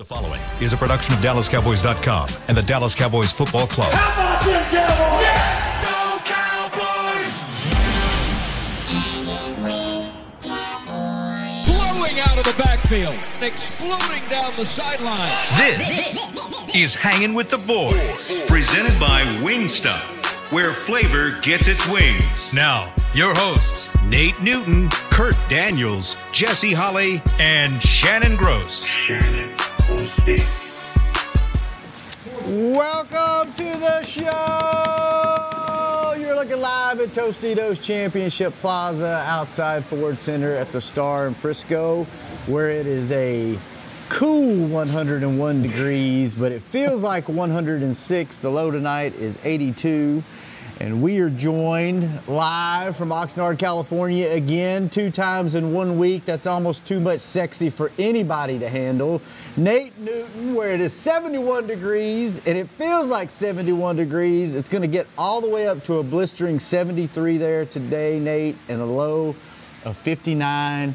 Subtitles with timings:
[0.00, 3.92] The following is a production of DallasCowboys.com and the Dallas Cowboys Football Club.
[3.92, 5.20] How about them Cowboys?
[5.20, 5.84] Yeah!
[5.84, 7.36] Go Cowboys!
[11.66, 15.36] Blowing out of the backfield, exploding down the sideline.
[15.58, 22.54] This is Hanging with the Boys, presented by Wingstop, where flavor gets its wings.
[22.54, 28.86] Now, your hosts, Nate Newton, Kurt Daniels, Jesse Holley, and Shannon Gross.
[28.86, 29.50] Shannon.
[32.46, 34.26] Welcome to the show.
[36.16, 42.06] You're looking live at Tostitos Championship Plaza outside Ford Center at the Star in Frisco,
[42.46, 43.58] where it is a
[44.10, 48.38] cool 101 degrees, but it feels like 106.
[48.38, 50.22] The low tonight is 82.
[50.80, 56.24] And we are joined live from Oxnard, California again, two times in one week.
[56.24, 59.20] That's almost too much sexy for anybody to handle.
[59.58, 64.54] Nate Newton, where it is 71 degrees and it feels like 71 degrees.
[64.54, 68.56] It's going to get all the way up to a blistering 73 there today, Nate,
[68.70, 69.36] and a low
[69.84, 70.94] of 59.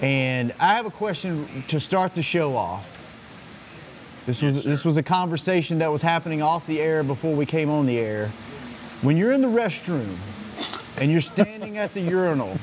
[0.00, 2.96] And I have a question to start the show off.
[4.24, 7.68] This was, this was a conversation that was happening off the air before we came
[7.68, 8.32] on the air
[9.02, 10.16] when you're in the restroom
[10.96, 12.58] and you're standing at the urinal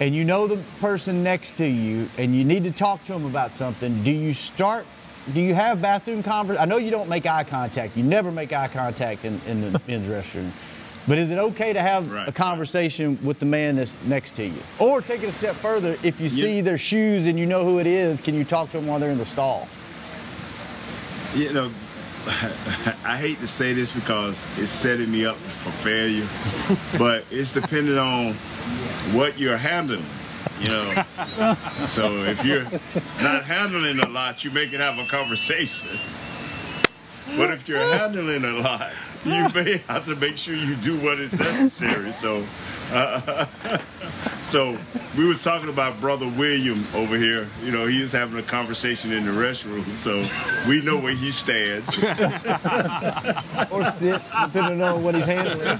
[0.00, 3.24] and you know the person next to you and you need to talk to them
[3.24, 4.86] about something, do you start?
[5.32, 6.62] Do you have bathroom conversation?
[6.62, 7.96] I know you don't make eye contact.
[7.96, 10.50] You never make eye contact in, in the men's restroom.
[11.06, 13.24] But is it okay to have right, a conversation right.
[13.24, 14.60] with the man that's next to you?
[14.78, 17.78] Or take it a step further, if you see their shoes and you know who
[17.78, 19.68] it is, can you talk to them while they're in the stall?
[21.34, 21.70] You know,
[23.04, 26.28] I hate to say this because it's setting me up for failure,
[26.98, 28.34] but it's dependent on
[29.14, 30.04] what you're handling.
[30.60, 31.04] You know,
[31.88, 32.64] so if you're
[33.22, 35.98] not handling a lot, you may can have a conversation.
[37.34, 38.92] But if you're handling a lot,
[39.24, 42.12] you may have to make sure you do what is necessary.
[42.12, 42.44] So,
[42.92, 43.46] uh,
[44.42, 44.78] so
[45.16, 47.48] we was talking about brother William over here.
[47.62, 50.22] You know, he is having a conversation in the restroom, so
[50.68, 51.98] we know where he stands.
[53.72, 55.78] or sits, depending on what he's handling.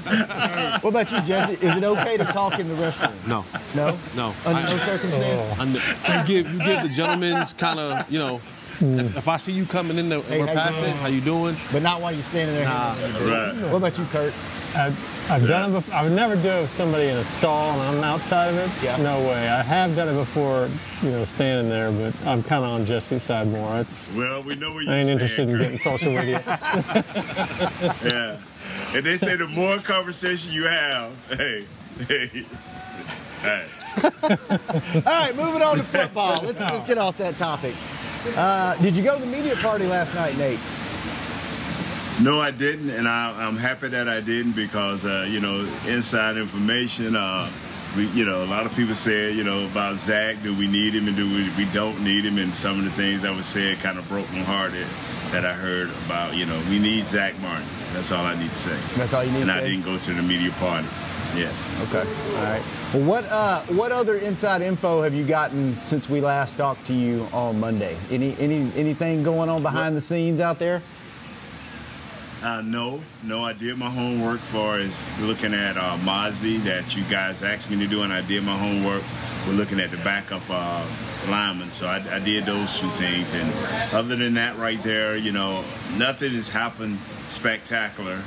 [0.81, 1.55] What about you, Jesse?
[1.55, 3.15] Is it okay to talk in the restroom?
[3.27, 3.45] No.
[3.75, 3.99] No.
[4.15, 4.35] No.
[4.45, 5.61] Under I, no circumstance.
[5.61, 8.41] Under, you give you give the gentleman's kind of you know
[8.79, 9.17] Mm.
[9.17, 11.57] If I see you coming in the, hey, we're how passing, you how you doing?
[11.73, 12.65] But not while you're standing there.
[12.65, 12.95] Nah.
[12.95, 13.73] Right.
[13.73, 14.33] What about you, Kurt?
[14.75, 14.97] I've,
[15.31, 15.49] I've yeah.
[15.49, 15.95] done it before.
[15.95, 18.71] I would never do it with somebody in a stall and I'm outside of it.
[18.83, 18.97] Yeah.
[18.99, 19.49] No way.
[19.49, 20.71] I have done it before,
[21.03, 23.81] you know, standing there, but I'm kind of on Jesse's side more.
[23.81, 26.43] It's, well, we know where you I ain't stand, interested in getting social media.
[28.05, 28.41] yeah.
[28.95, 31.67] And they say the more conversation you have, hey,
[32.07, 32.47] hey,
[33.43, 33.67] hey.
[34.03, 36.39] All right, moving on to football.
[36.45, 37.75] Let's, let's get off that topic.
[38.37, 40.61] Uh, did you go to the media party last night, Nate?
[42.21, 46.37] No, I didn't, and I, am happy that I didn't because uh, you know inside
[46.37, 47.15] information.
[47.15, 47.51] Uh,
[47.97, 50.95] we, you know, a lot of people said, you know, about Zack, do we need
[50.95, 52.37] him and do we, we don't need him?
[52.39, 54.73] And some of the things that was said kind of broke my heart
[55.33, 57.67] that I heard about, you know, we need Zack Martin.
[57.95, 58.79] That's all I need to say.
[58.97, 59.59] That's all you need and to say?
[59.59, 60.87] And I didn't go to the media party.
[61.35, 61.69] Yes.
[61.89, 62.07] Okay.
[62.37, 62.63] All right.
[62.95, 66.95] Well, what uh, what other inside info have you gotten since we last talked to
[66.95, 67.97] you on Monday?
[68.11, 70.01] Any any anything going on behind what?
[70.01, 70.83] the scenes out there?
[72.43, 73.43] Uh, no, no.
[73.43, 77.77] I did my homework for as looking at uh, Mazi that you guys asked me
[77.81, 79.03] to do, and I did my homework.
[79.47, 80.87] We're looking at the backup uh,
[81.29, 83.33] lineman, so I, I did those two things.
[83.33, 83.53] And
[83.93, 85.65] other than that, right there, you know,
[85.97, 88.23] nothing has happened spectacular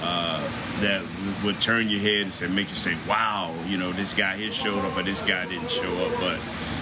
[0.00, 0.48] uh,
[0.80, 1.04] that
[1.44, 4.84] would turn your head and make you say, wow, you know, this guy here showed
[4.84, 6.20] up but this guy didn't show up.
[6.20, 6.38] But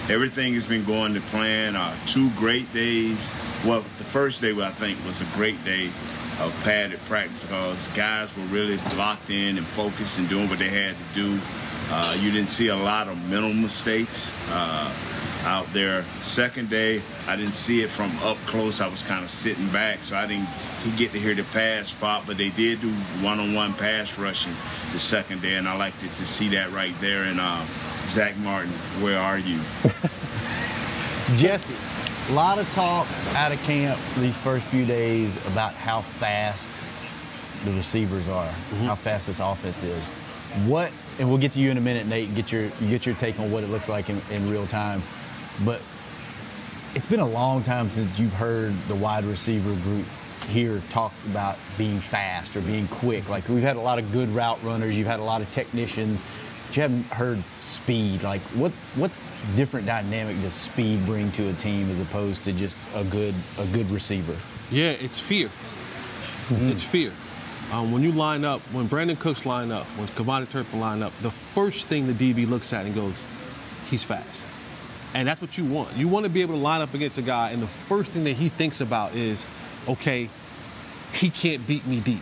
[0.09, 1.75] everything has been going to plan.
[1.75, 3.31] Uh, two great days.
[3.65, 5.91] Well, the first day, I think, was a great day
[6.39, 10.69] of padded practice because guys were really locked in and focused and doing what they
[10.69, 11.39] had to do.
[11.91, 14.93] Uh, you didn't see a lot of mental mistakes uh,
[15.41, 16.03] out there.
[16.21, 18.81] Second day, I didn't see it from up close.
[18.81, 20.49] I was kind of sitting back, so I didn't
[20.97, 22.23] get to hear the pass spot.
[22.27, 22.91] But they did do
[23.21, 24.53] one-on-one pass rushing
[24.91, 27.23] the second day, and I liked it to see that right there.
[27.23, 27.65] And uh,
[28.07, 28.71] Zack Martin,
[29.01, 29.59] where are you?
[31.35, 31.75] Jesse,
[32.29, 36.69] a lot of talk out of camp these first few days about how fast
[37.65, 38.85] the receivers are, mm-hmm.
[38.85, 40.01] how fast this offense is.
[40.65, 43.39] What, and we'll get to you in a minute, Nate, get your get your take
[43.39, 45.03] on what it looks like in, in real time.
[45.63, 45.81] But
[46.95, 50.05] it's been a long time since you've heard the wide receiver group
[50.47, 53.29] here talk about being fast or being quick.
[53.29, 56.23] Like we've had a lot of good route runners, you've had a lot of technicians.
[56.67, 58.23] but you haven't heard speed.
[58.23, 59.11] Like, what what
[59.55, 63.65] different dynamic does speed bring to a team as opposed to just a good a
[63.67, 64.37] good receiver?
[64.71, 65.49] Yeah, it's fear.
[66.51, 67.11] It's fear.
[67.71, 71.13] Um, when you line up, when Brandin Cooks line up, when KaVontae Turpin line up,
[71.21, 73.23] the first thing the DB looks at and goes,
[73.91, 74.47] he's fast.
[75.13, 75.95] And that's what you want.
[75.97, 78.23] You want to be able to line up against a guy, and the first thing
[78.25, 79.43] that he thinks about is,
[79.87, 80.29] okay,
[81.13, 82.21] he can't beat me deep.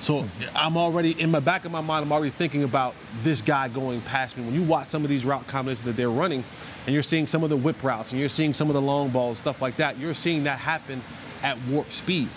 [0.00, 0.26] So
[0.56, 2.04] I'm already in my back of my mind.
[2.04, 4.44] I'm already thinking about this guy going past me.
[4.44, 6.42] When you watch some of these route combinations that they're running,
[6.86, 9.10] and you're seeing some of the whip routes, and you're seeing some of the long
[9.10, 11.00] balls, stuff like that, you're seeing that happen
[11.44, 12.28] at warp speed.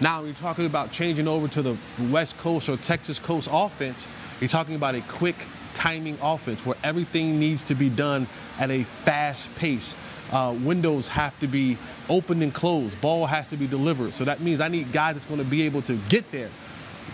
[0.00, 1.76] Now, when you're talking about changing over to the
[2.10, 4.08] West Coast or Texas Coast offense,
[4.40, 5.36] you're talking about a quick
[5.76, 8.26] timing offense where everything needs to be done
[8.58, 9.94] at a fast pace.
[10.32, 11.78] Uh, windows have to be
[12.08, 13.00] opened and closed.
[13.00, 14.14] Ball has to be delivered.
[14.14, 16.50] So that means I need guys that's going to be able to get there.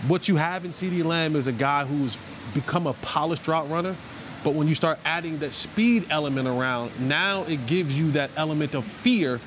[0.07, 2.17] What you have in CeeDee Lamb is a guy who's
[2.53, 3.95] become a polished route runner.
[4.43, 8.75] But when you start adding that speed element around, now it gives you that element
[8.75, 9.39] of fear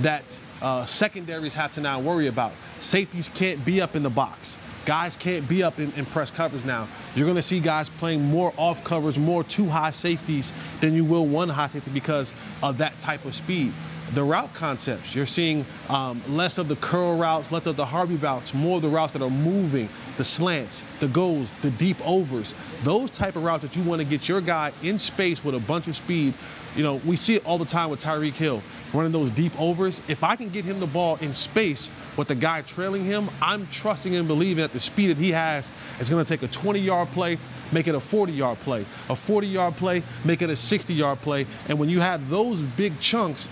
[0.00, 2.52] that uh, secondaries have to now worry about.
[2.80, 4.56] Safeties can't be up in the box.
[4.88, 6.88] Guys can't be up in, in press covers now.
[7.14, 10.50] You're going to see guys playing more off covers, more two high safeties
[10.80, 12.32] than you will one high safety because
[12.62, 13.74] of that type of speed.
[14.14, 18.16] The route concepts, you're seeing um, less of the curl routes, less of the Harvey
[18.16, 22.54] routes, more of the routes that are moving, the slants, the goals, the deep overs.
[22.82, 25.60] Those type of routes that you want to get your guy in space with a
[25.60, 26.32] bunch of speed.
[26.78, 28.62] You know, we see it all the time with Tyreek Hill
[28.94, 30.00] running those deep overs.
[30.06, 33.66] If I can get him the ball in space with the guy trailing him, I'm
[33.66, 36.78] trusting and believing that the speed that he has is going to take a 20
[36.78, 37.36] yard play,
[37.72, 41.18] make it a 40 yard play, a 40 yard play, make it a 60 yard
[41.18, 41.48] play.
[41.66, 43.46] And when you have those big chunks,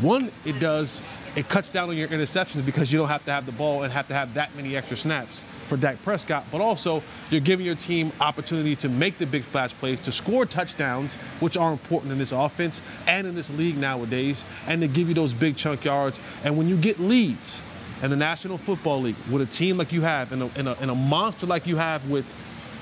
[0.00, 1.04] one, it does,
[1.36, 3.92] it cuts down on your interceptions because you don't have to have the ball and
[3.92, 7.74] have to have that many extra snaps for Dak Prescott, but also you're giving your
[7.74, 12.18] team opportunity to make the big splash plays, to score touchdowns, which are important in
[12.18, 16.20] this offense and in this league nowadays, and to give you those big chunk yards.
[16.44, 17.62] And when you get leads
[18.02, 20.78] in the National Football League with a team like you have and a, and a,
[20.78, 22.26] and a monster like you have with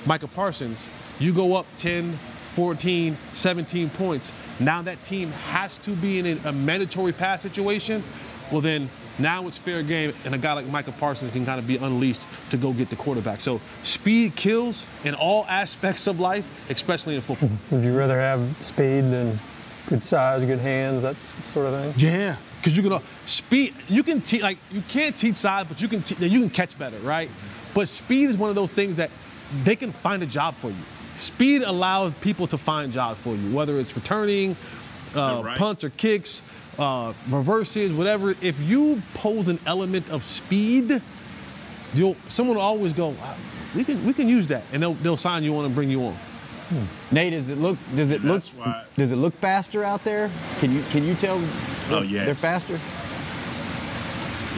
[0.05, 0.91] Micah Parsons,
[1.21, 2.19] you go up 10,
[2.57, 4.33] 14, 17 points.
[4.59, 8.03] Now that team has to be in a, a mandatory pass situation.
[8.51, 11.67] Well, then now it's fair game, and a guy like Micah Parsons can kind of
[11.67, 13.41] be unleashed to go get the quarterback.
[13.41, 17.51] So speed kills in all aspects of life, especially in football.
[17.71, 19.39] Would you rather have speed than
[19.87, 21.17] good size, good hands, that
[21.53, 21.95] sort of thing?
[21.97, 23.75] Yeah, because you can uh, speed.
[23.89, 26.79] You can teach like you can't teach size, but you can te- you can catch
[26.79, 27.31] better, right?
[27.75, 29.11] But speed is one of those things that
[29.65, 30.77] they can find a job for you.
[31.17, 34.57] Speed allows people to find jobs for you, whether it's returning,
[35.15, 35.59] uh, right?
[35.59, 36.41] punts or kicks,
[36.81, 38.35] uh, reverses, whatever.
[38.41, 41.01] If you pose an element of speed,
[41.95, 43.37] you'll someone will always go, "Wow,
[43.75, 46.03] we can we can use that, and they'll they'll sign you on and bring you
[46.05, 46.17] on.
[47.11, 50.31] Nate, does it look does it look why- does it look faster out there?
[50.61, 51.37] Can you can you tell?
[51.37, 52.27] Oh, they're- yes.
[52.27, 52.81] they're faster.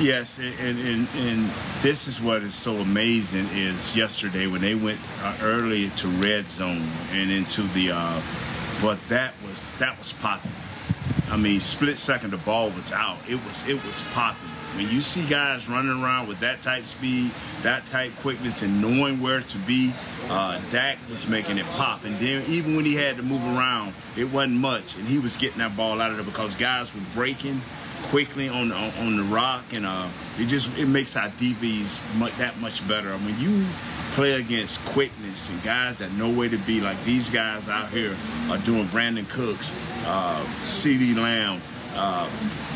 [0.00, 1.50] Yes, and, and and
[1.82, 6.48] this is what is so amazing is yesterday when they went uh, early to red
[6.48, 8.20] zone and into the, uh,
[8.80, 10.50] but that was that was popping.
[11.30, 13.18] I mean, split second the ball was out.
[13.28, 14.48] It was it was popping.
[14.76, 17.30] When you see guys running around with that type speed,
[17.62, 19.92] that type quickness, and knowing where to be,
[20.30, 22.04] uh, Dak was making it pop.
[22.04, 25.36] And then even when he had to move around, it wasn't much, and he was
[25.36, 27.60] getting that ball out of there because guys were breaking
[28.04, 32.36] quickly on the, on the rock, and uh, it just it makes our DBs much,
[32.38, 33.12] that much better.
[33.12, 33.66] I mean, you
[34.12, 38.14] play against quickness and guys that know where to be, like these guys out here
[38.50, 38.86] are doing.
[38.88, 39.72] Brandin Cooks,
[40.04, 41.60] uh, CeeDee Lamb.
[41.94, 42.28] Uh,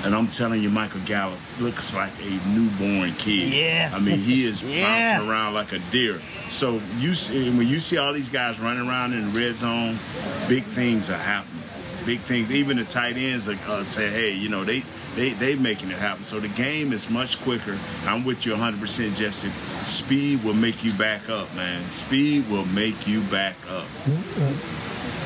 [0.04, 3.48] and I'm telling you, Michael Gallup looks like a newborn kid.
[3.50, 3.94] Yes.
[3.94, 5.16] I mean, he is Yes.
[5.16, 6.20] bouncing around like a deer.
[6.50, 9.98] So you see, when you see all these guys running around in the red zone,
[10.48, 11.62] big things are happening.
[12.04, 12.50] Big things.
[12.50, 14.84] Even the tight ends are uh, say, hey, you know, they
[15.16, 16.24] they they making it happen.
[16.24, 17.76] So the game is much quicker.
[18.04, 19.50] I'm with you 100%, Jesse.
[19.86, 21.88] Speed will make you back up, man.
[21.90, 23.86] Speed will make you back up.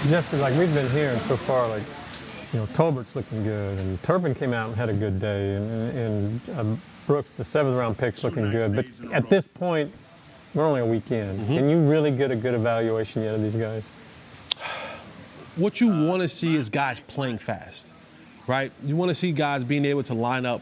[0.07, 1.83] Jesse, like we've been hearing so far, like
[2.53, 5.71] you know, Tolbert's looking good, and Turpin came out and had a good day, and,
[5.71, 8.75] and, and um, Brooks, the seventh round pick's Two looking good.
[8.75, 9.93] But days in a at this point,
[10.55, 11.47] we're only a week in.
[11.47, 13.83] Can you really get a good evaluation yet of these guys?
[15.57, 17.90] what you want to see is guys playing fast,
[18.51, 18.73] right?
[18.85, 20.61] You want to see guys being able to line up,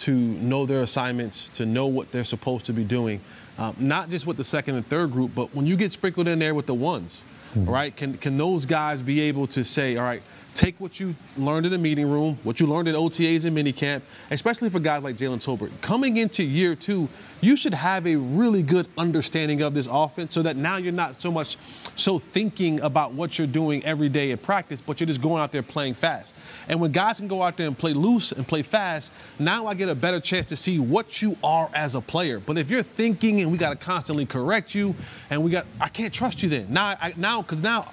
[0.00, 3.18] to know their assignments, to know what they're supposed to be doing,
[3.56, 6.38] um, not just with the second and third group, but when you get sprinkled in
[6.38, 7.24] there with the ones,
[7.56, 7.96] right?
[7.96, 10.22] Can can those guys be able to say, all right,
[10.54, 14.02] take what you learned in the meeting room, what you learned in OTAs and minicamp,
[14.30, 15.70] especially for guys like Jalen Tolbert.
[15.80, 17.08] Coming into year two,
[17.40, 21.20] you should have a really good understanding of this offense so that now you're not
[21.20, 21.56] so much
[21.96, 25.52] so thinking about what you're doing every day at practice, but you're just going out
[25.52, 26.34] there playing fast.
[26.68, 29.74] And when guys can go out there and play loose and play fast, now I
[29.74, 32.40] get a better chance to see what you are as a player.
[32.40, 34.94] But if you're thinking and we got to constantly correct you
[35.30, 36.66] and we got, I can't trust you then.
[36.70, 37.92] Now, I, now, because now,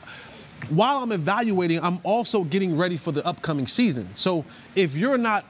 [0.70, 4.10] while I'm evaluating, I'm also getting ready for the upcoming season.
[4.16, 4.44] So
[4.76, 5.46] if you're not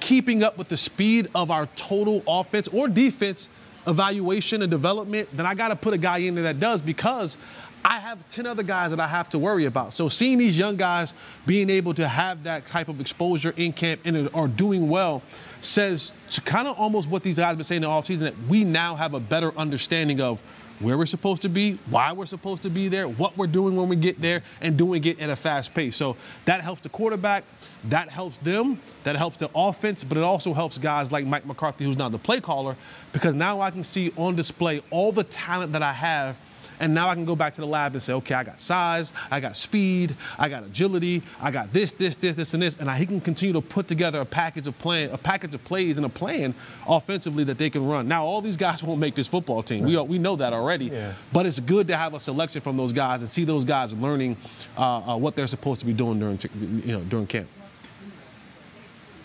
[0.00, 3.48] keeping up with the speed of our total offense or defense
[3.86, 7.36] evaluation and development, then I got to put a guy in there that does because
[7.84, 9.92] I have 10 other guys that I have to worry about.
[9.92, 11.12] So seeing these young guys
[11.46, 15.22] being able to have that type of exposure in camp and are doing well
[15.60, 16.12] says
[16.44, 18.94] kind of almost what these guys have been saying in the offseason that we now
[18.94, 20.40] have a better understanding of
[20.80, 23.88] where we're supposed to be, why we're supposed to be there, what we're doing when
[23.88, 25.96] we get there, and doing it at a fast pace.
[25.96, 27.44] So that helps the quarterback,
[27.84, 31.84] that helps them, that helps the offense, but it also helps guys like Mike McCarthy,
[31.84, 32.76] who's now the play caller,
[33.12, 36.36] because now I can see on display all the talent that I have
[36.80, 39.12] and now I can go back to the lab and say, okay, I got size,
[39.30, 42.90] I got speed, I got agility, I got this, this, this, this, and this, and
[42.90, 45.96] I, he can continue to put together a package of plan, a package of plays
[45.96, 46.54] and a plan
[46.86, 48.08] offensively that they can run.
[48.08, 49.84] Now, all these guys won't make this football team.
[49.84, 50.86] We we know that already.
[50.86, 51.14] Yeah.
[51.32, 54.36] But it's good to have a selection from those guys and see those guys learning
[54.76, 56.38] uh, uh, what they're supposed to be doing during
[56.84, 57.48] you know during camp.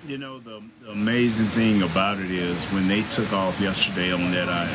[0.07, 4.31] You know, the, the amazing thing about it is when they took off yesterday on
[4.31, 4.67] that uh,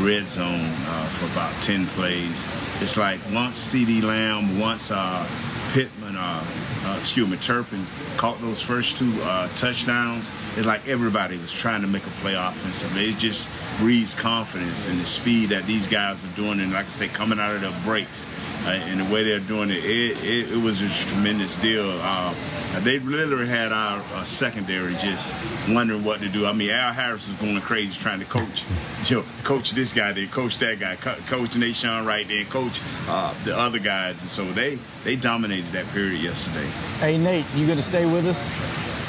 [0.00, 2.48] red zone uh, for about 10 plays,
[2.80, 5.26] it's like once CeeDee Lamb, once uh,
[5.72, 6.44] Pittman, uh,
[6.84, 7.86] uh, excuse me, Turpin
[8.16, 12.34] caught those first two uh, touchdowns, it's like everybody was trying to make a play
[12.34, 13.10] offensively.
[13.10, 13.48] It just
[13.78, 17.38] breeds confidence in the speed that these guys are doing, and like I say, coming
[17.38, 18.24] out of their breaks.
[18.66, 21.88] And the way they're doing it, it, it, it was a tremendous deal.
[22.02, 22.34] Uh,
[22.80, 25.32] they literally had our uh, secondary just
[25.68, 26.46] wondering what to do.
[26.46, 28.64] I mean, Al Harris was going crazy trying to coach,
[29.04, 32.80] you know, coach this guy, then coach that guy, co- coach Nahshon right there, coach
[33.08, 36.66] uh, the other guys, and so they they dominated that period yesterday.
[36.98, 38.48] Hey, Nate, you going to stay with us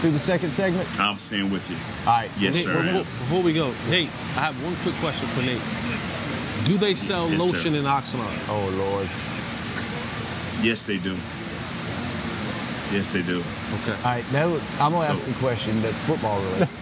[0.02, 0.88] through the second segment?
[1.00, 1.78] I'm staying with you.
[2.06, 2.30] All right.
[2.38, 2.84] Yes, Nate, sir.
[2.84, 5.62] Before, before we go, Nate, I have one quick question for Nate.
[6.68, 7.80] Do they sell Yes, lotion sir.
[7.80, 8.50] in Oxnard?
[8.50, 9.10] Oh, Lord.
[10.62, 11.18] Yes, they do.
[12.92, 13.40] Yes, they do.
[13.82, 13.92] Okay.
[13.92, 14.46] All right, now
[14.80, 16.70] I'm going to ask So- a question that's football related.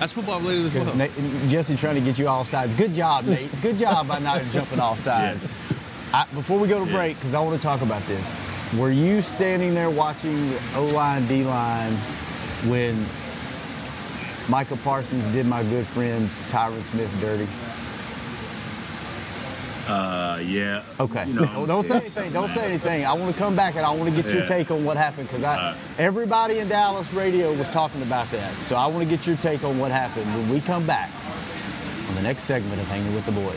[0.00, 0.84] That's football related as well.
[0.96, 2.74] Because Nate- Jesse's trying to get you off sides.
[2.74, 3.50] Good job, Nate.
[3.62, 5.44] Good job by not jumping off sides.
[5.44, 5.52] Yes.
[6.12, 8.34] I, before we go to break, because I want to talk about this,
[8.76, 11.94] were you standing there watching the O line, D line
[12.66, 13.06] when
[14.48, 17.46] Michael Parsons did my good friend Tyron Smith dirty?
[19.88, 20.84] Uh, yeah.
[21.00, 21.26] Okay.
[21.26, 22.32] You know, Well, don't say anything.
[22.32, 23.06] Don't say anything.
[23.06, 25.28] I want to come back and I want to get your take on what happened
[25.28, 28.52] because I everybody in Dallas radio was talking about that.
[28.64, 31.10] So I want to get your take on what happened when we come back
[32.08, 33.56] on the next segment of Hanging with the Boys.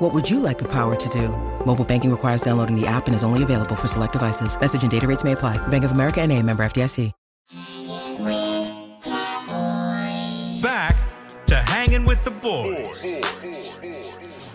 [0.00, 1.28] What would you like the power to do?
[1.64, 4.58] Mobile banking requires downloading the app and is only available for select devices.
[4.60, 5.56] Message and data rates may apply.
[5.68, 7.12] Bank of America and a member FDIC.
[10.60, 10.96] Back
[11.46, 13.04] to hanging with the boys.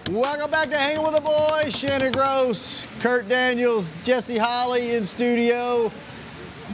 [0.09, 1.77] Welcome back to Hanging with the Boys.
[1.77, 5.91] Shannon Gross, Kurt Daniels, Jesse Holley in studio.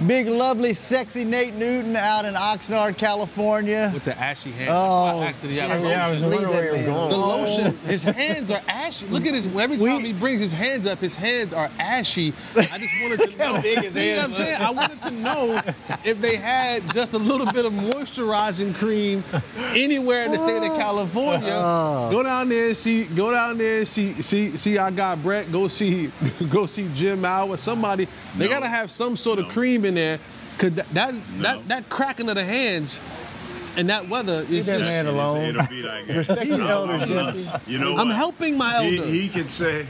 [0.07, 3.89] Big, lovely, sexy Nate Newton out in Oxnard, California.
[3.93, 4.71] With the ashy hands.
[4.73, 6.79] Oh, That's why I asked if he had a yeah, I was wondering where you
[6.81, 7.09] were going.
[7.11, 9.07] The lotion, his hands are ashy.
[9.07, 12.33] Look at his, every time he brings his hands up, his hands are ashy.
[12.57, 13.61] I just wanted to know.
[13.61, 14.35] big his See what I'm are.
[14.35, 14.61] saying?
[14.61, 15.61] I wanted to know
[16.03, 19.23] if they had just a little bit of moisturizing cream
[19.73, 21.51] anywhere in the state of California.
[21.53, 22.09] Oh.
[22.11, 25.51] Go down there and see, go down there and see, see, see I got Brett,
[25.53, 26.11] go see,
[26.49, 28.07] go see Jim out or somebody.
[28.37, 28.51] They No.
[28.51, 30.19] gotta have some sort of cream in there.
[30.57, 33.01] Cause that, that, that, that cracking of the hands
[33.77, 35.41] and that weather is that just, man alone.
[35.45, 36.07] It'll be like.
[36.07, 37.51] Respect the elders, I'm- Jesse.
[37.67, 38.15] You know I'm what?
[38.15, 39.85] helping my He, he can say,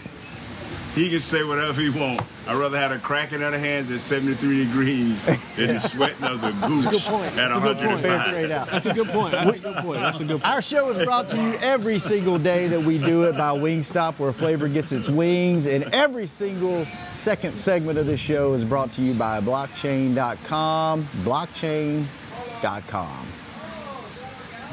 [0.95, 2.21] he can say whatever he want.
[2.47, 5.23] I'd rather have a cracking of the hands at 73 degrees
[5.57, 7.37] than the sweating of the goose That's a good point.
[7.37, 8.01] at That's a good point.
[8.01, 8.33] Fair 105.
[8.33, 8.71] trade out.
[8.71, 9.31] That's a good point.
[9.33, 9.99] That's a good point.
[9.99, 10.53] That's a good point.
[10.53, 14.19] Our show is brought to you every single day that we do it by Wingstop,
[14.19, 15.65] where flavor gets its wings.
[15.65, 21.07] And every single second segment of this show is brought to you by blockchain.com.
[21.23, 23.27] Blockchain.com.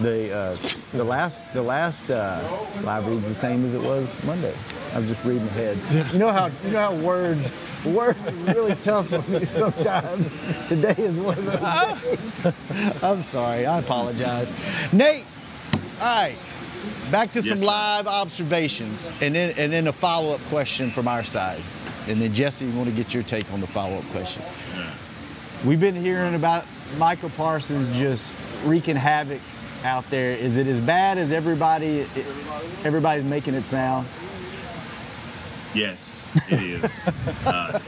[0.00, 4.54] The uh, the last the last uh, live read's the same as it was Monday.
[4.94, 5.78] I'm just reading ahead.
[6.12, 7.52] You know how you know how words
[7.84, 10.40] words are really tough for me sometimes.
[10.68, 12.54] Today is one of those days.
[13.02, 13.66] I'm sorry.
[13.66, 14.50] I apologize.
[14.92, 15.26] Nate,
[16.00, 16.36] all right.
[17.10, 17.64] Back to some sir.
[17.64, 21.62] live observations, and then and then a follow-up question from our side,
[22.08, 24.42] and then Jesse, you want to get your take on the follow-up question.
[25.64, 26.64] We've been hearing about
[26.96, 28.32] Michael Parsons just
[28.64, 29.40] wreaking havoc
[29.84, 30.32] out there.
[30.32, 32.06] Is it as bad as everybody
[32.84, 34.08] everybody's making it sound?
[35.74, 36.10] Yes,
[36.48, 36.90] it is.
[37.46, 37.80] uh,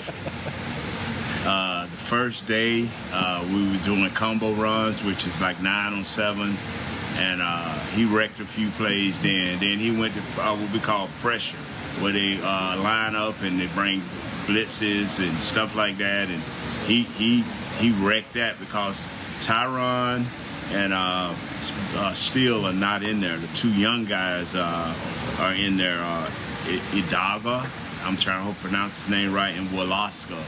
[1.44, 6.04] uh, the first day, uh, we were doing combo runs, which is like nine on
[6.04, 6.56] seven,
[7.16, 9.20] and uh, he wrecked a few plays.
[9.20, 11.58] Then, then he went to uh, what we call pressure,
[12.00, 14.02] where they uh, line up and they bring
[14.46, 16.42] blitzes and stuff like that, and
[16.86, 17.42] he he
[17.78, 19.06] he wrecked that because
[19.40, 20.24] Tyron
[20.70, 21.34] and uh,
[21.96, 23.38] uh, Steele are not in there.
[23.38, 24.94] The two young guys uh,
[25.38, 25.98] are in there.
[26.00, 26.30] Uh,
[26.64, 27.68] I- Edoga,
[28.02, 30.42] I'm trying to pronounce his name right, and Waletzko.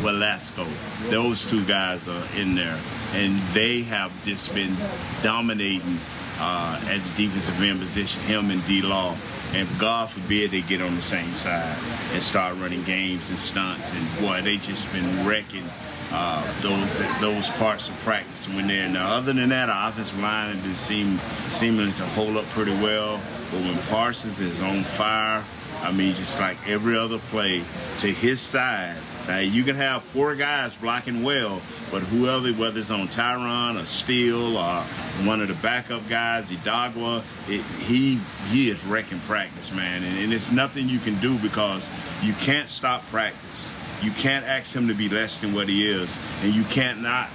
[0.00, 0.66] Velasco.
[1.08, 2.78] Those two guys are in there,
[3.12, 4.76] and they have just been
[5.22, 5.98] dominating
[6.38, 8.22] uh, at the defensive end position.
[8.22, 8.82] Him and D.
[8.82, 9.16] Law.
[9.52, 11.78] And God forbid they get on the same side
[12.12, 13.92] and start running games and stunts.
[13.92, 15.64] And boy, they just been wrecking
[16.12, 19.02] uh, those those parts of practice when they're in there.
[19.02, 23.20] Other than that, our offensive line has been seem, seeming to hold up pretty well.
[23.50, 25.44] But when Parsons is on fire,
[25.82, 27.62] I mean, just like every other play
[27.98, 28.96] to his side.
[29.26, 33.84] Now you can have four guys blocking well, but whoever, whether it's on Tyron or
[33.84, 34.82] Steele or
[35.24, 40.32] one of the backup guys, Idagwa, it, he he is wrecking practice, man, and, and
[40.32, 41.90] it's nothing you can do because
[42.22, 43.72] you can't stop practice.
[44.02, 47.28] You can't ask him to be less than what he is, and you can't not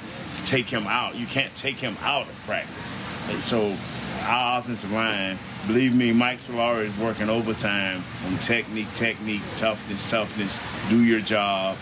[0.46, 1.16] take him out.
[1.16, 2.96] You can't take him out of practice.
[3.30, 3.76] And so
[4.22, 10.60] our offensive line, believe me, Mike Solari is working overtime on technique, technique, toughness, toughness.
[10.90, 11.78] Do your job.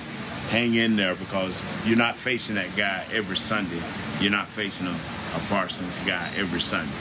[0.50, 3.82] Hang in there because you're not facing that guy every Sunday.
[4.20, 5.00] You're not facing a,
[5.36, 6.92] a Parsons guy every Sunday.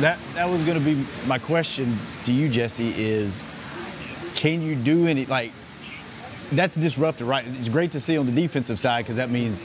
[0.00, 2.94] That that was going to be my question to you, Jesse.
[2.96, 3.42] Is
[4.34, 5.52] can you do any like
[6.52, 7.44] that's disruptive, right?
[7.58, 9.64] It's great to see on the defensive side because that means,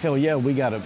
[0.00, 0.82] hell yeah, we got to.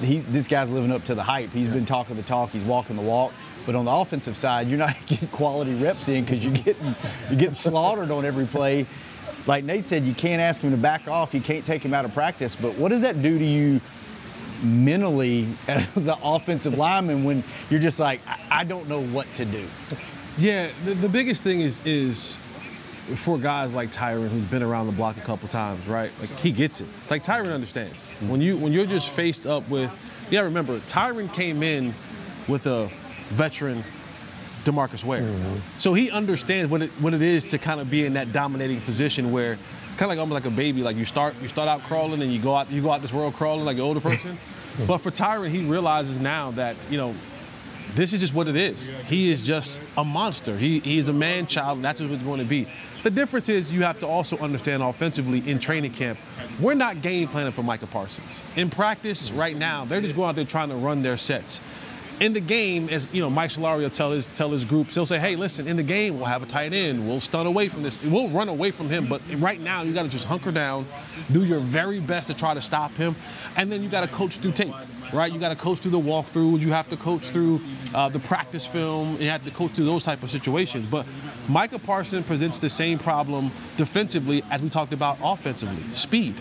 [0.00, 1.50] He this guy's living up to the hype.
[1.50, 2.50] He's been talking the talk.
[2.50, 3.32] He's walking the walk.
[3.66, 6.94] But on the offensive side, you're not getting quality reps in because you're getting
[7.28, 8.86] you're getting slaughtered on every play.
[9.46, 11.32] Like Nate said, you can't ask him to back off.
[11.32, 12.54] You can't take him out of practice.
[12.54, 13.80] But what does that do to you
[14.62, 19.44] mentally as an offensive lineman when you're just like, I, I don't know what to
[19.44, 19.66] do?
[20.36, 22.38] Yeah, the, the biggest thing is is
[23.16, 26.10] for guys like Tyron, who's been around the block a couple times, right?
[26.20, 26.88] Like he gets it.
[27.08, 27.94] Like Tyron understands.
[27.94, 28.28] Mm-hmm.
[28.28, 29.90] When you when you're just faced up with,
[30.30, 31.94] yeah, remember Tyron came in
[32.48, 32.90] with a
[33.30, 33.84] veteran
[34.64, 35.22] Demarcus Ware.
[35.22, 35.58] Mm-hmm.
[35.78, 38.80] So he understands what it what it is to kind of be in that dominating
[38.82, 40.82] position where it's kind of like almost like a baby.
[40.82, 43.12] Like you start you start out crawling and you go out you go out this
[43.12, 44.38] world crawling like an older person.
[44.86, 47.14] but for Tyron, he realizes now that you know
[47.94, 48.92] this is just what it is.
[49.06, 50.56] He is just a monster.
[50.56, 52.68] He, he is a man child, and that's what he's going to be.
[53.02, 56.18] The difference is you have to also understand offensively in training camp,
[56.60, 58.40] we're not game planning for Micah Parsons.
[58.56, 61.60] In practice right now, they're just going out there trying to run their sets.
[62.20, 65.06] In the game, as you know, Mike Solari will tell his tell his groups, he'll
[65.06, 67.06] say, "Hey, listen, in the game, we'll have a tight end.
[67.08, 68.02] We'll stun away from this.
[68.02, 69.06] We'll run away from him.
[69.06, 70.84] But right now, you got to just hunker down,
[71.30, 73.14] do your very best to try to stop him,
[73.56, 74.74] and then you got to coach through tape
[75.12, 75.32] right?
[75.32, 76.60] You got to coach through the walkthroughs.
[76.60, 77.60] You have to coach through
[77.94, 79.20] uh, the practice film.
[79.20, 80.86] You have to coach through those type of situations.
[80.90, 81.06] But
[81.48, 86.34] Micah Parsons presents the same problem defensively as we talked about offensively, speed.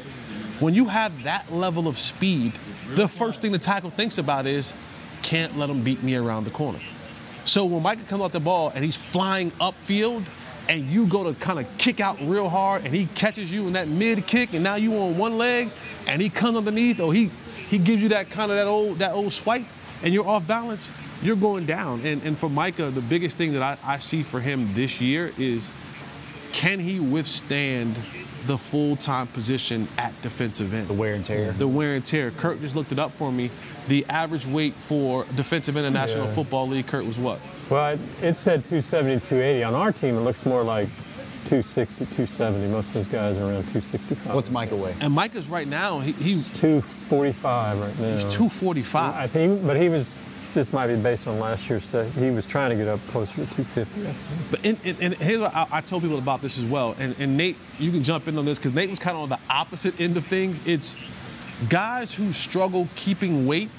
[0.59, 2.53] When you have that level of speed,
[2.95, 4.73] the first thing the tackle thinks about is,
[5.21, 6.79] can't let him beat me around the corner.
[7.45, 10.25] So when Micah comes off the ball and he's flying upfield,
[10.69, 13.73] and you go to kind of kick out real hard, and he catches you in
[13.73, 15.69] that mid kick, and now you on one leg,
[16.07, 17.31] and he comes underneath, or he
[17.69, 19.65] he gives you that kind of that old that old swipe,
[20.03, 20.89] and you're off balance,
[21.21, 22.05] you're going down.
[22.05, 25.33] And and for Micah, the biggest thing that I, I see for him this year
[25.37, 25.71] is
[26.53, 27.97] can he withstand
[28.45, 30.87] the full-time position at defensive end?
[30.87, 31.51] The wear and tear.
[31.51, 32.31] The wear and tear.
[32.31, 33.51] Kurt just looked it up for me.
[33.89, 36.33] The average weight for defensive end in the National Yeah.
[36.35, 37.39] Football League, Kurt, was what?
[37.69, 39.63] Well, it, it said 270, 280.
[39.65, 40.87] On our team, it looks more like
[41.47, 42.67] 260, 270.
[42.67, 44.35] Most of those guys are around 265.
[44.35, 44.93] What's Micah weigh?
[44.99, 48.15] And Micah's right now, he, he's 245 right now.
[48.15, 49.15] He's 245.
[49.15, 50.17] I think, but he was.
[50.53, 52.11] This might be based on last year's stuff.
[52.15, 54.07] He was trying to get up closer to 250.
[54.49, 56.95] But in, in, and here's what I, I told people about this as well.
[56.97, 59.29] And, and Nate, you can jump in on this because Nate was kind of on
[59.29, 60.59] the opposite end of things.
[60.65, 60.95] It's
[61.69, 63.69] guys who struggle keeping weight.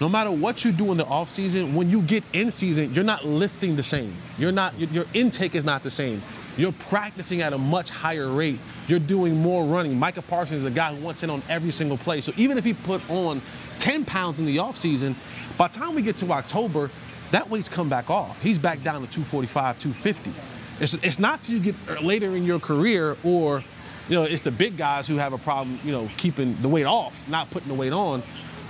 [0.00, 3.04] No matter what you do in the off season, when you get in season, you're
[3.04, 4.16] not lifting the same.
[4.38, 4.78] You're not.
[4.78, 6.22] Your, your intake is not the same.
[6.56, 8.58] You're practicing at a much higher rate.
[8.86, 9.98] You're doing more running.
[9.98, 12.20] Micah Parsons is a guy who wants in on every single play.
[12.20, 13.42] So even if he put on
[13.78, 15.16] 10 pounds in the offseason,
[15.58, 16.90] by the time we get to October,
[17.32, 18.40] that weight's come back off.
[18.40, 20.32] He's back down to 245, 250.
[20.80, 23.64] It's, it's not till you get later in your career or,
[24.08, 26.86] you know, it's the big guys who have a problem, you know, keeping the weight
[26.86, 28.22] off, not putting the weight on.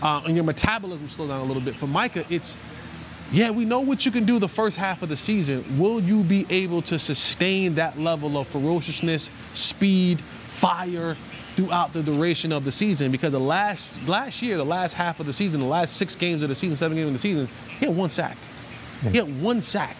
[0.02, 1.74] Uh, and your metabolism slows down a little bit.
[1.76, 2.56] For Micah, it's
[3.32, 5.78] yeah, we know what you can do the first half of the season.
[5.78, 11.16] Will you be able to sustain that level of ferociousness, speed, fire
[11.56, 13.10] throughout the duration of the season?
[13.10, 16.42] Because the last last year, the last half of the season, the last six games
[16.42, 17.48] of the season, seven games of the season,
[17.80, 18.36] he had one sack.
[19.02, 19.96] He had one sack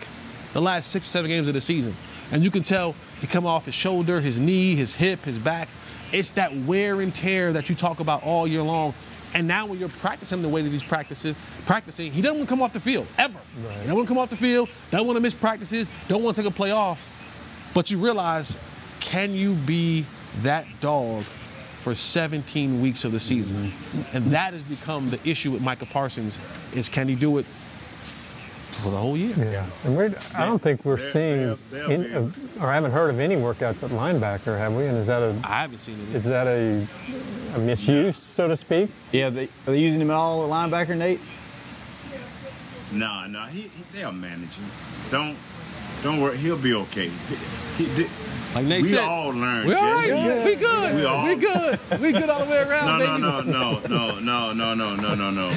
[0.54, 1.94] the last six, seven games of the season.
[2.30, 5.68] And you can tell he come off his shoulder, his knee, his hip, his back.
[6.12, 8.94] It's that wear and tear that you talk about all year long.
[9.34, 11.34] And now when you're practicing the way that he's practicing,
[11.66, 13.38] practicing, he doesn't want to come off the field ever.
[13.56, 14.68] He doesn't want to come off the field.
[14.92, 15.88] Don't want to miss practices.
[16.06, 17.04] Don't want to take a play off.
[17.74, 18.56] But you realize,
[19.00, 20.06] can you be
[20.42, 21.24] that dog
[21.82, 23.72] for 17 weeks of the season?
[23.72, 24.16] Mm-hmm.
[24.16, 26.38] And that has become the issue with Micah Parsons:
[26.72, 27.46] is can he do it
[28.84, 29.34] for the whole year?
[29.38, 32.14] Yeah, and we're, I don't think we're They're- seeing, they'll- they'll in, be-
[32.60, 34.86] uh, or haven't heard of any workouts at linebacker, have we?
[34.86, 35.34] And is that a?
[35.42, 36.14] I haven't seen it.
[36.14, 36.86] Is that a,
[37.54, 38.90] a misuse, so to speak?
[39.10, 41.18] Yeah, they, are they using him at all at linebacker, Nate?
[42.92, 44.66] No, no, he, he they'll manage him.
[45.10, 45.36] Don't
[46.02, 47.10] don't worry, he'll be okay.
[47.78, 48.06] He, he,
[48.54, 49.66] like Nate we said, all learned.
[49.66, 50.10] we all Jesse.
[50.12, 50.44] right.
[50.44, 50.94] We good.
[50.96, 51.80] We all We good.
[52.00, 55.14] We good all the way around, no, no, no, no, no, no, no, no, no,
[55.14, 55.56] no, no.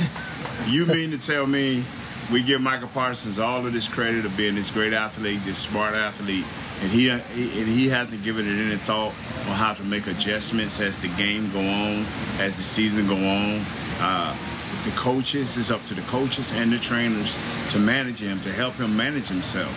[0.67, 1.83] You mean to tell me
[2.31, 5.95] we give Michael Parsons all of this credit of being this great athlete, this smart
[5.95, 6.45] athlete,
[6.81, 9.13] and he, and he hasn't given it any thought
[9.47, 12.05] on how to make adjustments as the game go on,
[12.39, 13.65] as the season go on.
[13.99, 14.35] Uh,
[14.83, 17.37] the coaches it's up to the coaches and the trainers
[17.69, 19.73] to manage him, to help him manage himself.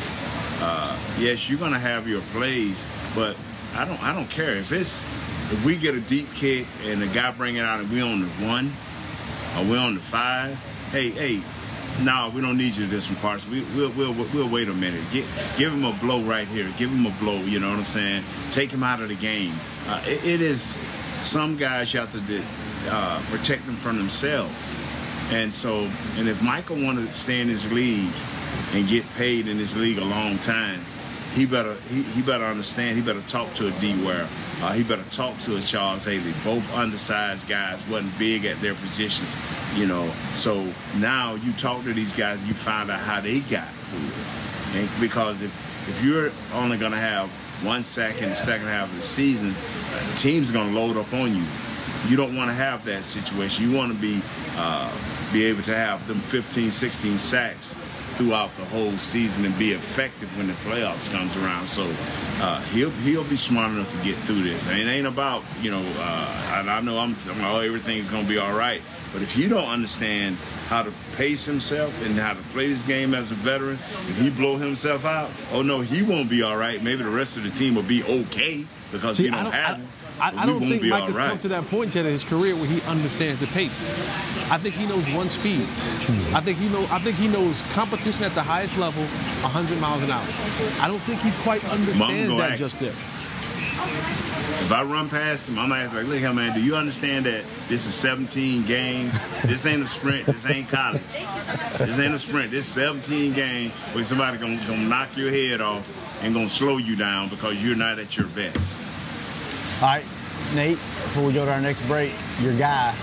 [0.61, 2.85] Uh, yes, you're gonna have your plays,
[3.15, 3.37] but
[3.75, 5.01] I don't I don't care if it's
[5.51, 8.21] if we get a deep kick and the guy bring it out and we on
[8.21, 8.73] the one
[9.57, 10.55] or we on the five.
[10.91, 11.43] Hey, hey,
[12.03, 13.47] no, we don't need you to do some parts.
[13.47, 15.03] We, we'll, we'll, we'll wait a minute.
[15.13, 15.27] Get,
[15.59, 16.73] give him a blow right here.
[16.79, 17.39] Give him a blow.
[17.39, 18.25] You know what I'm saying?
[18.53, 19.55] Take him out of the game.
[19.87, 20.75] Uh, it, it is
[21.21, 22.43] some guys you have to
[22.89, 24.77] uh, protect them from themselves.
[25.31, 28.13] And so, and if Michael wanted to stay in his league
[28.73, 30.85] and get paid in his league a long time,
[31.35, 32.97] he better he, he better understand.
[32.97, 34.29] He better talk to a D Ware.
[34.61, 36.35] Uh, he better talk to a Charles Haley.
[36.45, 39.29] Both undersized guys, wasn't big at their positions,
[39.75, 40.13] you know.
[40.35, 44.81] So now you talk to these guys, you find out how they got through it.
[44.81, 45.53] And because if
[45.89, 47.31] if you're only gonna have
[47.63, 49.55] one sack in the second half of the season,
[50.11, 51.45] the team's gonna load up on you.
[52.09, 53.71] You don't want to have that situation.
[53.71, 54.23] You want to be
[54.57, 54.91] uh,
[55.33, 57.73] be able to have them 15, 16 sacks
[58.21, 61.67] throughout the whole season and be effective when the playoffs comes around.
[61.67, 61.91] So
[62.41, 64.67] uh, he'll he'll be smart enough to get through this.
[64.67, 65.83] And it ain't about you know.
[65.97, 68.83] Uh, and I know I'm, I'm oh, everything's gonna be all right.
[69.15, 70.37] But if you don't understand
[70.69, 73.79] how to pace himself and how to play this game as a veteran,
[74.11, 76.83] if he blow himself out, oh no, he won't be all right.
[76.83, 79.77] Maybe the rest of the team will be okay because See, you don't, don't, have
[79.77, 79.89] I, him.
[80.21, 81.29] I, I don't think Mike has right.
[81.29, 83.87] come to that point yet in his career where he understands the pace.
[84.51, 85.65] I think he knows one speed.
[85.65, 86.37] Hmm.
[86.37, 86.87] I think he know.
[86.91, 90.27] I think he knows competition at the highest level, 100 miles an hour.
[90.81, 92.95] I don't think he quite understands that just yet.
[94.71, 97.27] If I run past him, I'm gonna ask like, look here, man, do you understand
[97.27, 99.19] that this is 17 games?
[99.45, 101.03] This ain't a sprint, this ain't college.
[101.79, 105.61] This ain't a sprint, this is 17 games where somebody gonna, gonna knock your head
[105.61, 105.85] off
[106.21, 108.79] and gonna slow you down because you're not at your best.
[109.81, 110.05] All right,
[110.55, 112.13] Nate, before we go to our next break,
[112.43, 112.95] your guy,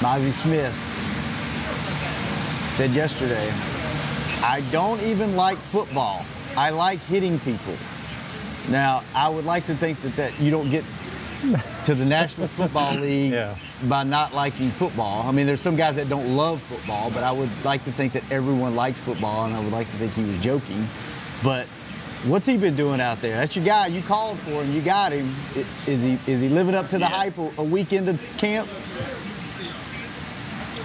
[0.00, 0.74] Mazi Smith,
[2.76, 3.50] said yesterday,
[4.42, 6.22] I don't even like football.
[6.54, 7.74] I like hitting people.
[8.68, 10.84] Now, I would like to think that, that you don't get
[11.84, 13.32] to the National Football League
[13.84, 15.26] by not liking football.
[15.26, 18.12] I mean, there's some guys that don't love football, but I would like to think
[18.12, 20.86] that everyone likes football, and I would like to think he was joking.
[21.42, 21.66] But
[22.26, 23.36] what's he been doing out there?
[23.36, 23.86] That's your guy.
[23.86, 24.72] You called for him.
[24.72, 25.34] You got him.
[25.86, 28.68] Is he is he living up to the hype a, a week into camp?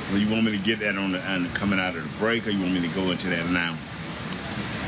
[0.10, 2.18] Well, you want me to get that on the, on the coming out of the
[2.18, 3.78] break, or you want me to go into that now?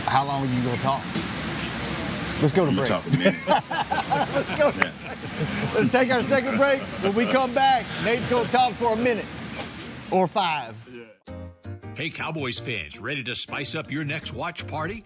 [0.05, 1.01] How long are you gonna talk?
[2.41, 2.89] Let's go to I'm break.
[2.89, 3.35] talk a minute.
[4.35, 4.73] Let's go.
[5.73, 6.81] Let's take our second break.
[7.01, 9.25] When we come back, Nate's gonna talk for a minute
[10.11, 10.75] or five.
[11.95, 15.05] Hey, Cowboys fans, ready to spice up your next watch party?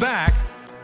[0.00, 0.32] Back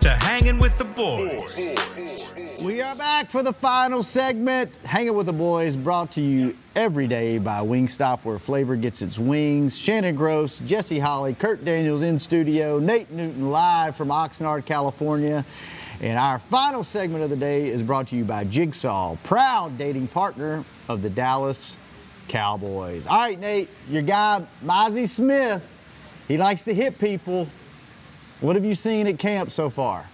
[0.00, 2.62] to hanging with the boys.
[2.64, 4.74] We are back for the final segment.
[4.84, 9.20] Hanging with the boys, brought to you every day by Wingstop, where flavor gets its
[9.20, 9.78] wings.
[9.78, 15.44] Shannon Gross, Jesse Holley, Kurt Daniels in studio, Nate Newton live from Oxnard, California.
[16.00, 20.08] And our final segment of the day is brought to you by Jigsaw, proud dating
[20.08, 21.76] partner of the Dallas
[22.26, 23.06] Cowboys.
[23.06, 25.62] All right, Nate, your guy, Mazi Smith,
[26.28, 27.48] he likes to hit people.
[28.40, 30.08] What have you seen at camp so far?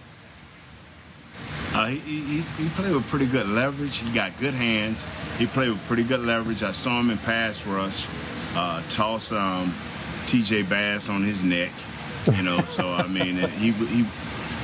[1.73, 3.97] Uh, he, he, he played with pretty good leverage.
[3.97, 5.05] He got good hands.
[5.37, 6.63] He played with pretty good leverage.
[6.63, 8.05] I saw him in pass rush,
[8.55, 9.73] uh, toss um,
[10.25, 11.71] TJ Bass on his neck.
[12.35, 14.05] You know, so I mean, he he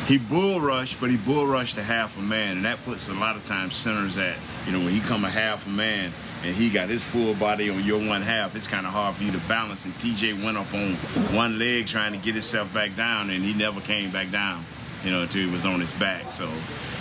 [0.06, 3.14] he bull rushed, but he bull rushed a half a man, and that puts a
[3.14, 6.12] lot of times centers at you know when he come a half a man
[6.44, 9.24] and he got his full body on your one half, it's kind of hard for
[9.24, 9.86] you to balance.
[9.86, 10.94] And TJ went up on
[11.36, 14.64] one leg trying to get himself back down, and he never came back down,
[15.04, 16.32] you know, until he was on his back.
[16.32, 16.50] So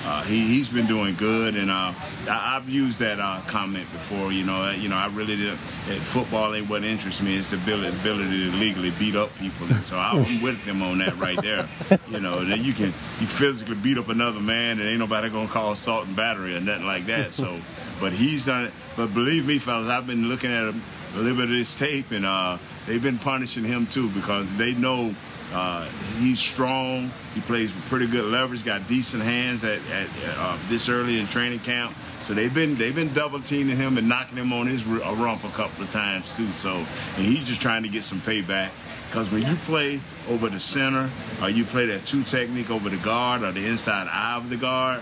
[0.05, 1.93] uh, he, he's been doing good, and uh,
[2.29, 4.33] I, have used that uh, comment before.
[4.33, 5.59] You know, you know, I really did.
[6.05, 9.67] Football ain't what interests me; it's the ability, ability to legally beat up people.
[9.67, 11.69] And so I'm with him on that right there.
[12.09, 15.49] You know, that you can you physically beat up another man, and ain't nobody gonna
[15.49, 17.33] call assault and battery or nothing like that.
[17.33, 17.59] So,
[18.01, 18.73] but he's done it.
[18.97, 20.75] But believe me, fellas, I've been looking at a,
[21.15, 24.73] a little bit of this tape, and uh, they've been punishing him too because they
[24.73, 25.15] know
[25.53, 27.11] uh, he's strong.
[27.35, 28.65] He plays with pretty good leverage.
[28.65, 31.97] Got decent hands at, at uh, this early in training camp.
[32.23, 35.51] So they've been they've been double teaming him and knocking him on his rump a
[35.51, 36.53] couple of times too.
[36.53, 36.85] So
[37.17, 38.71] and he's just trying to get some payback.
[39.09, 41.09] Because when you play over the center,
[41.41, 44.57] or you play that two technique over the guard or the inside eye of the
[44.57, 45.01] guard,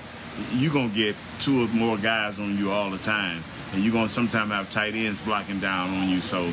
[0.52, 3.42] you're gonna get two or more guys on you all the time,
[3.74, 6.20] and you're gonna sometimes have tight ends blocking down on you.
[6.20, 6.50] So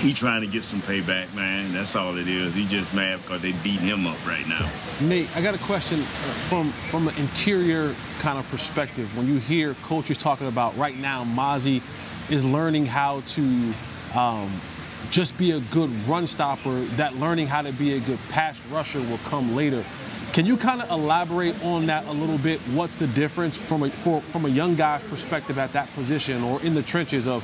[0.00, 1.72] he trying to get some payback, man.
[1.72, 2.54] That's all it is.
[2.54, 4.70] He just mad because they beating him up right now.
[5.00, 6.02] Nate, I got a question
[6.48, 9.16] from from an interior kind of perspective.
[9.16, 11.82] When you hear coaches talking about right now, Mazi
[12.30, 13.74] is learning how to
[14.14, 14.60] um,
[15.10, 16.84] just be a good run stopper.
[16.96, 19.84] That learning how to be a good pass rusher will come later.
[20.32, 22.60] Can you kind of elaborate on that a little bit?
[22.60, 26.60] What's the difference from a for, from a young guy's perspective at that position or
[26.62, 27.42] in the trenches of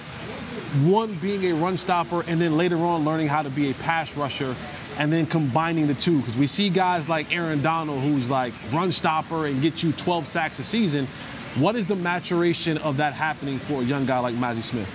[0.85, 4.15] one being a run stopper and then later on learning how to be a pass
[4.15, 4.55] rusher
[4.99, 8.93] and then combining the two because we see guys like Aaron Donald who's like run
[8.93, 11.09] stopper and get you 12 sacks a season.
[11.57, 14.89] What is the maturation of that happening for a young guy like Mazi Smith?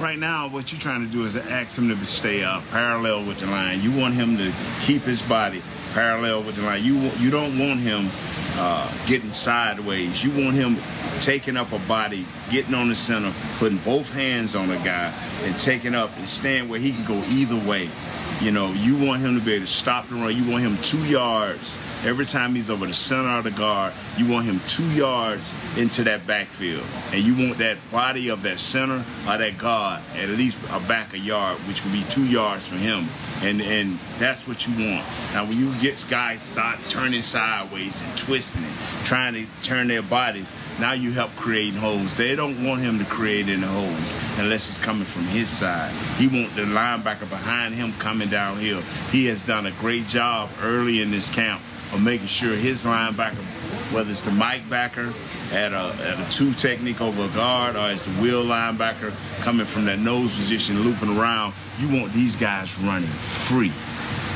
[0.00, 3.38] Right now, what you're trying to do is ask him to stay uh, parallel with
[3.38, 3.80] the line.
[3.80, 5.62] You want him to keep his body
[5.94, 6.84] parallel with the line.
[6.84, 8.10] You you don't want him
[8.56, 10.22] uh, getting sideways.
[10.22, 10.76] You want him
[11.20, 15.58] taking up a body, getting on the center, putting both hands on a guy, and
[15.58, 17.88] taking up and staying where he can go either way.
[18.40, 20.36] You know, you want him to be able to stop the run.
[20.36, 23.92] You want him two yards every time he's over the center of the guard.
[24.18, 28.58] You want him two yards into that backfield, and you want that body of that
[28.58, 32.66] center or that guard at least a back a yard, which would be two yards
[32.66, 33.08] from him
[33.42, 35.04] and and that's what you want.
[35.32, 40.02] Now, when you get guys start turning sideways and twisting and trying to turn their
[40.02, 42.14] bodies, now you help create holes.
[42.14, 45.92] They don't want him to create any holes unless it's coming from his side.
[46.16, 48.82] He want the linebacker behind him coming downhill.
[49.10, 51.60] He has done a great job early in this camp
[51.92, 53.44] of making sure his linebacker,
[53.92, 55.12] whether it's the Mike backer
[55.52, 59.66] at a, at a two technique over a guard or it's the Will linebacker coming
[59.66, 63.72] from that nose position, looping around, you want these guys running free.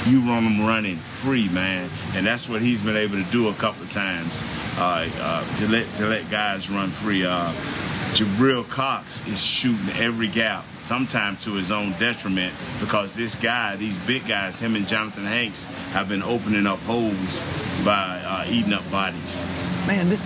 [0.06, 3.54] You run them running free, man, and that's what he's been able to do a
[3.54, 4.42] couple of times
[4.76, 7.26] uh, uh, to let to let guys run free.
[7.26, 7.52] Uh,
[8.14, 13.98] Jabril Cox is shooting every gap, sometimes to his own detriment, because this guy, these
[13.98, 17.42] big guys, him and Jonathan Hankins, have been opening up holes
[17.84, 19.42] by uh, eating up bodies.
[19.86, 20.24] Man, this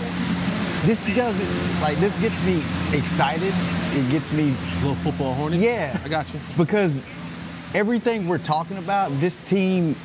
[0.85, 3.53] this doesn't like this gets me excited.
[3.95, 5.59] It gets me a little football horny.
[5.59, 6.41] Yeah, I got you.
[6.57, 7.01] Because
[7.75, 9.97] everything we're talking about, this team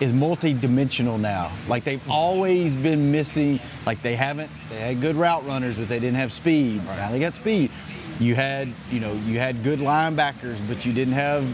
[0.00, 1.52] is multi-dimensional now.
[1.68, 3.60] Like they've always been missing.
[3.86, 4.50] Like they haven't.
[4.68, 6.78] They had good route runners, but they didn't have speed.
[6.84, 6.96] Right.
[6.96, 7.70] Now they got speed.
[8.18, 11.46] You had, you know, you had good linebackers, but you didn't have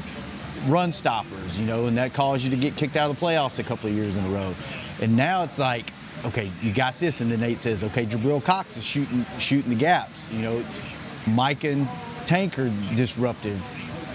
[0.67, 1.59] run stoppers.
[1.59, 3.89] You know, and that caused you to get kicked out of the playoffs a couple
[3.89, 4.55] of years in a row.
[5.01, 5.93] And now it's like
[6.25, 9.77] okay, you got this, and then Nate says, okay, Jabril Cox is shooting shooting the
[9.77, 10.31] gaps.
[10.31, 10.65] You know,
[11.27, 11.89] Mike and
[12.27, 13.61] Tank are disruptive.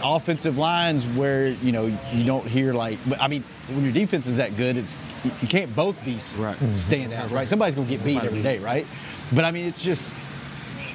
[0.03, 4.37] Offensive lines where you know you don't hear like, I mean, when your defense is
[4.37, 4.95] that good, it's
[5.41, 6.57] you can't both be right.
[6.57, 6.75] Mm-hmm.
[6.75, 7.47] standouts, right?
[7.47, 8.85] Somebody's gonna get beat every day, right?
[9.31, 10.13] But I mean, it's just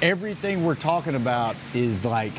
[0.01, 2.33] everything we're talking about is like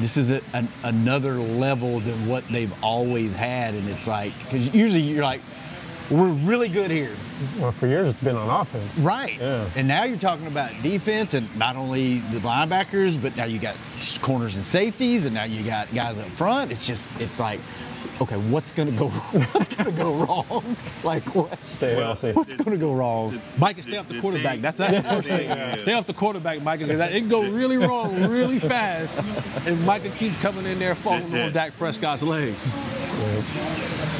[0.00, 4.72] this is a, an, another level than what they've always had, and it's like because
[4.72, 5.40] usually you're like
[6.10, 7.14] we're really good here.
[7.58, 8.96] Well, for years it's been on offense.
[8.98, 9.38] Right.
[9.38, 9.70] Yeah.
[9.76, 13.76] And now you're talking about defense and not only the linebackers, but now you got
[14.22, 16.72] corners and safeties, and now you got guys up front.
[16.72, 17.60] It's just, it's like,
[18.20, 19.08] okay, what's gonna go?
[19.52, 20.76] What's gonna go wrong?
[21.04, 21.58] Like what?
[21.64, 22.32] Stay well, healthy.
[22.32, 23.40] What's gonna go wrong?
[23.58, 24.60] Mike can stay off the quarterback.
[24.60, 25.78] That's that's the first thing.
[25.78, 29.18] Stay off the quarterback, Mike, because it can go really wrong really fast,
[29.66, 32.70] and Mike can keep coming in there falling on Dak Prescott's legs.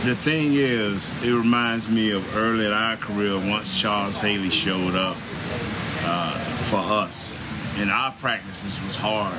[0.05, 4.97] The thing is, it reminds me of early in our career once Charles Haley showed
[4.97, 5.17] up
[6.03, 7.39] uh, for us
[7.77, 9.39] and our practices was hard.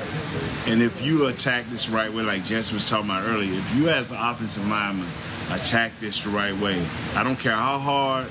[0.65, 3.89] And if you attack this right way, like Jesse was talking about earlier, if you
[3.89, 5.09] as an offensive lineman
[5.51, 6.85] attack this the right way,
[7.15, 8.27] I don't care how hard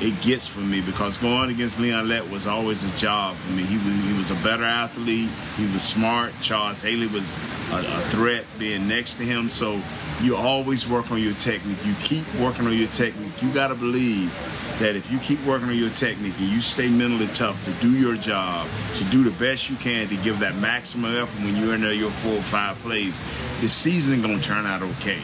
[0.00, 3.62] it gets for me because going against Leon Lett was always a job for me.
[3.62, 5.28] He was he was a better athlete.
[5.56, 6.32] He was smart.
[6.42, 7.36] Charles Haley was
[7.70, 9.48] a, a, threat being next to him.
[9.48, 9.80] So
[10.20, 11.78] you always work on your technique.
[11.84, 13.42] You keep working on your technique.
[13.42, 14.32] You got to believe
[14.78, 17.90] that if you keep working on your technique and you stay mentally tough to do
[17.92, 21.74] your job, to do the best you can to give that maximum effort when you're
[21.74, 23.22] in there your four or five plays,
[23.60, 25.20] the season gonna turn out okay.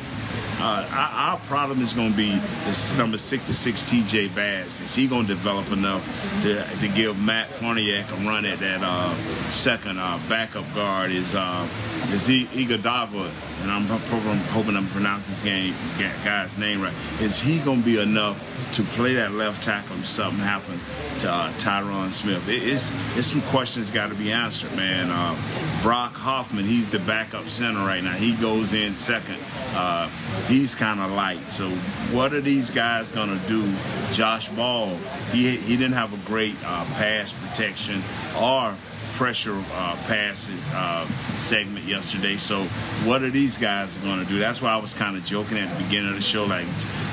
[0.61, 4.79] Uh, our, problem is going to be this number 66 TJ Bass.
[4.81, 6.05] Is he going to develop enough
[6.43, 11.13] to, to give Matt Farniok a run at that uh, second uh, backup guard?
[11.13, 11.67] Is uh,
[12.13, 13.31] is he Edoga,
[13.63, 16.95] and I'm hoping I'm pronouncing this game, guy's name right.
[17.21, 18.39] Is he going to be enough
[18.73, 20.81] to play that left tackle if something happened
[21.21, 22.49] to uh, Tyron Smith?
[22.49, 25.11] It, it's, it's some questions got to be answered, man.
[25.11, 25.37] Uh,
[25.83, 28.12] Brock Hoffman, he's the backup center right now.
[28.12, 29.39] He goes in second.
[29.75, 30.09] Uh,
[30.47, 31.51] he's kind of light.
[31.51, 31.71] So
[32.12, 33.73] what are these guys going to do?
[34.12, 34.97] Josh Ball,
[35.33, 38.03] he, he didn't have a great uh, pass protection
[38.37, 38.75] or
[39.21, 42.39] pressure uh, pass uh, segment yesterday.
[42.39, 42.64] So
[43.05, 44.39] what are these guys going to do?
[44.39, 46.66] That's why I was kind of joking at the beginning of the show, like,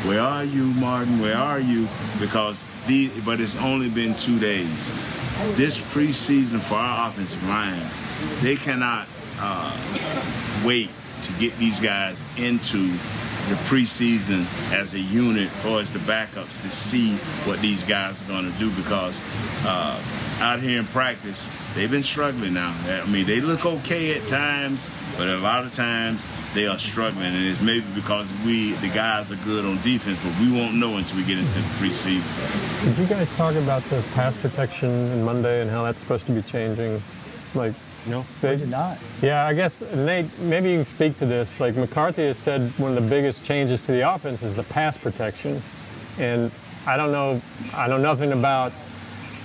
[0.05, 1.19] where are you, Martin?
[1.19, 1.85] Where are you?
[2.17, 4.89] Because the but it's only been two days.
[5.55, 7.85] This preseason for our offensive line,
[8.41, 9.05] they cannot
[9.39, 9.75] uh,
[10.65, 10.89] wait
[11.23, 12.97] to get these guys into
[13.49, 18.25] the preseason as a unit for as the backups to see what these guys are
[18.25, 19.21] going to do because
[19.63, 20.01] uh,
[20.39, 22.75] out here in practice, they've been struggling now.
[22.85, 27.25] I mean, they look okay at times, but a lot of times they are struggling,
[27.25, 30.97] and it's maybe because we, the guys, are good on defense, but we won't know
[30.97, 32.33] until we get into the preseason.
[32.83, 36.41] Did you guys talk about the pass protection Monday and how that's supposed to be
[36.41, 37.01] changing?
[37.55, 37.73] Like,
[38.07, 38.97] no, they did not.
[39.21, 41.59] Yeah, I guess Nate, maybe you can speak to this.
[41.59, 44.97] Like McCarthy has said, one of the biggest changes to the offense is the pass
[44.97, 45.61] protection,
[46.17, 46.51] and
[46.85, 47.41] I don't know,
[47.73, 48.71] I know nothing about,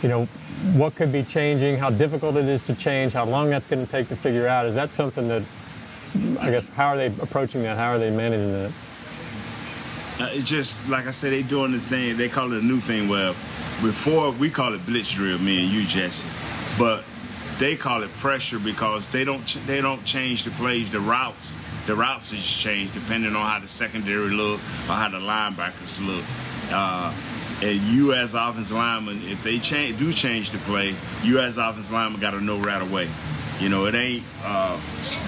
[0.03, 0.27] you know,
[0.75, 3.91] what could be changing, how difficult it is to change, how long that's going to
[3.91, 4.67] take to figure out.
[4.67, 5.43] Is that something that,
[6.39, 7.77] I guess, how are they approaching that?
[7.77, 8.73] How are they managing that?
[10.21, 12.17] Uh, it's just like I said, they doing the thing.
[12.17, 13.09] They call it a new thing.
[13.09, 13.35] Well,
[13.83, 16.29] before we call it blitz drill, me and you, Jesse,
[16.79, 17.03] but
[17.63, 21.55] they call it pressure because they don't ch- they don't change the plays, the routes.
[21.87, 26.25] The routes just change depending on how the secondary look or how the linebackers look.
[26.73, 27.15] Uh,
[27.63, 31.93] and you as offensive lineman, if they change, do change the play, you as offensive
[31.93, 33.09] lineman got to know right away.
[33.61, 34.81] You know, it ain't uh,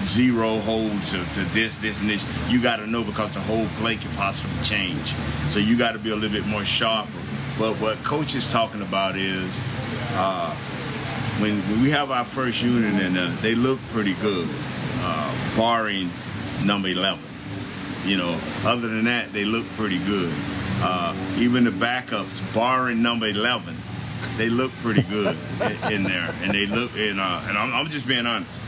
[0.03, 2.25] zero holds to, to, this, this, and this.
[2.49, 5.13] You got to know because the whole play can possibly change.
[5.47, 7.11] So you got to be a little bit more sharper.
[7.57, 9.63] But what coach is talking about is
[10.15, 10.53] uh,
[11.39, 14.47] when, when, we have our first unit and there, they look pretty good,
[15.01, 16.09] uh, barring
[16.63, 17.23] number 11.
[18.05, 20.33] You know, other than that, they look pretty good.
[20.81, 23.75] Uh, even the backups, barring number 11,
[24.37, 25.37] they look pretty good
[25.91, 26.91] in, there, and they look.
[26.95, 28.61] And, uh, and I'm, I'm, just being honest.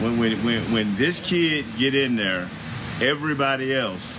[0.00, 2.48] When, when when when this kid get in there,
[3.00, 4.18] everybody else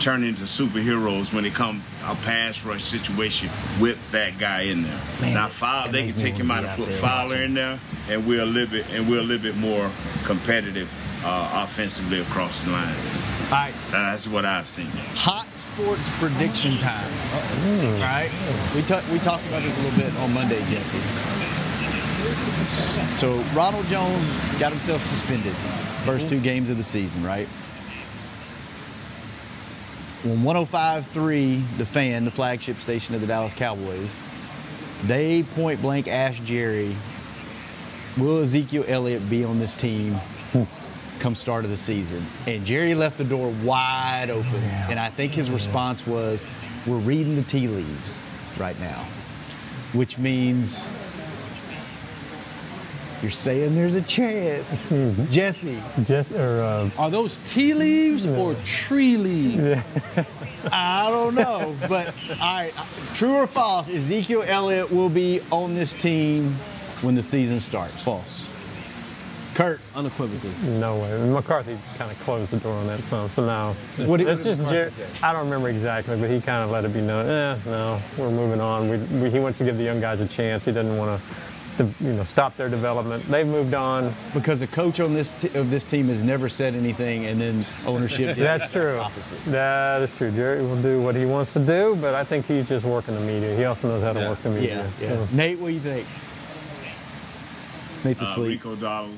[0.00, 3.48] turn into superheroes when it come a pass rush situation
[3.80, 5.00] with that guy in there.
[5.20, 8.42] Man, now, Fowler, they can take him out and put Fowler in there, and we're
[8.42, 9.90] a little bit and we're a little bit more
[10.24, 10.90] competitive
[11.24, 12.94] uh, offensively across the line.
[13.44, 13.74] All right.
[13.90, 14.86] That's what I've seen.
[15.16, 17.10] Hot sports prediction time.
[17.66, 18.30] All right.
[18.74, 21.00] We, t- we talked about this a little bit on Monday, Jesse.
[23.16, 24.24] So Ronald Jones
[24.58, 25.54] got himself suspended
[26.04, 27.48] first two games of the season, right?
[30.22, 34.10] When 105.3, the fan, the flagship station of the Dallas Cowboys,
[35.04, 36.94] they point blank asked Jerry,
[38.18, 40.20] will Ezekiel Elliott be on this team
[41.20, 42.26] come start of the season.
[42.46, 44.54] And Jerry left the door wide open.
[44.54, 46.44] And I think his response was,
[46.86, 48.22] We're reading the tea leaves
[48.58, 49.06] right now,
[49.92, 50.86] which means
[53.22, 54.84] you're saying there's a chance.
[54.86, 55.30] Mm-hmm.
[55.30, 55.82] Jesse.
[56.02, 59.82] Just, or, uh, Are those tea leaves or tree leaves?
[60.72, 61.76] I don't know.
[61.88, 62.72] But, all right,
[63.14, 66.54] true or false, Ezekiel Elliott will be on this team
[67.02, 68.02] when the season starts.
[68.02, 68.48] False.
[69.54, 69.80] Kurt.
[69.94, 70.54] Unequivocally.
[70.62, 71.28] No way.
[71.28, 73.28] McCarthy kind of closed the door on that some.
[73.30, 74.92] So now it's, what it's just Jer-
[75.22, 77.28] I don't remember exactly, but he kind of let it be known.
[77.28, 78.88] Eh, no, we're moving on.
[78.88, 80.64] We, we, he wants to give the young guys a chance.
[80.64, 81.26] He doesn't want to,
[81.84, 83.26] you know, stop their development.
[83.28, 86.74] They've moved on because the coach on this t- of this team has never said
[86.74, 88.36] anything, and then ownership.
[88.38, 88.98] That's true.
[88.98, 89.44] Opposite.
[89.46, 90.30] That is true.
[90.30, 93.20] Jerry will do what he wants to do, but I think he's just working the
[93.20, 93.56] media.
[93.56, 94.28] He also knows how to yeah.
[94.28, 94.90] work the media.
[95.00, 95.06] Yeah.
[95.06, 95.26] yeah.
[95.26, 95.34] So.
[95.34, 96.06] Nate, what do you think?
[98.04, 98.64] Nate's uh, asleep.
[98.64, 99.16] Rico Dowdle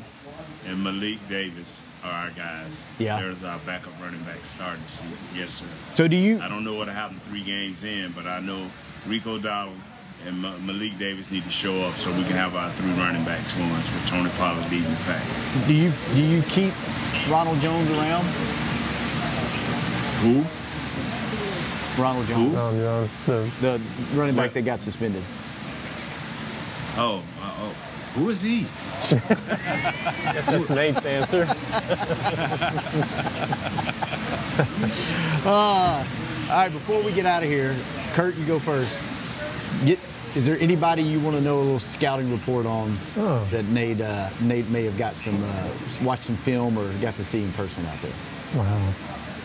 [0.67, 2.85] and Malik Davis are our guys.
[2.99, 3.21] Yeah.
[3.21, 5.27] There's our backup running back starting the season.
[5.35, 5.67] Yes, sir.
[5.95, 6.41] So do you?
[6.41, 8.69] I don't know what happened three games in, but I know
[9.07, 9.75] Rico Dowdle
[10.27, 13.25] and Ma- Malik Davis need to show up so we can have our three running
[13.25, 15.23] backs going with Tony Pollard leading the pack.
[15.66, 16.73] Do you do you keep
[17.29, 18.25] Ronald Jones around?
[20.23, 20.45] Who?
[22.01, 22.55] Ronald Jones.
[22.55, 23.81] Ronald Jones, the, the
[24.16, 24.55] running back What?
[24.55, 25.23] that got suspended.
[26.97, 27.75] Oh, uh, oh.
[28.14, 28.66] Who is he?
[29.09, 31.47] guess that's Nate's answer.
[35.45, 36.05] Uh,
[36.51, 37.75] all right, before we get out of here,
[38.12, 38.99] Kurt, you go first.
[39.87, 39.99] Get
[40.35, 43.47] is there anybody you want to know a little scouting report on Oh.
[43.51, 45.68] that Nate uh, Nate may have got some uh,
[46.03, 48.12] watched some film or got to see in person out there?
[48.55, 48.93] Wow,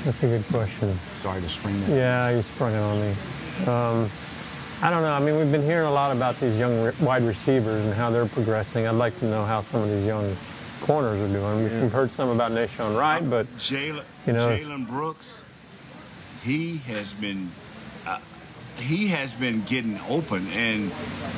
[0.05, 0.97] that's a good question.
[1.21, 1.89] Sorry to spring that.
[1.89, 3.11] Yeah, you sprung it on me.
[3.67, 4.11] Um,
[4.81, 5.11] I don't know.
[5.11, 8.09] I mean, we've been hearing a lot about these young re- wide receivers and how
[8.11, 8.85] they're progressing.
[8.85, 10.37] I'd like to know how some of these young
[10.81, 11.63] corners are doing.
[11.63, 15.41] We've- We've heard some about Nahshon Wright, but Jalen you know, it's- Jalen Brooks,
[16.43, 17.51] he has been
[18.77, 20.91] he has been getting open, and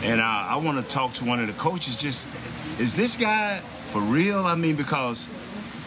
[0.03, 1.95] and uh, I want to talk to one of the coaches.
[1.95, 2.27] Just
[2.79, 4.45] is this guy for real?
[4.45, 5.27] I mean, because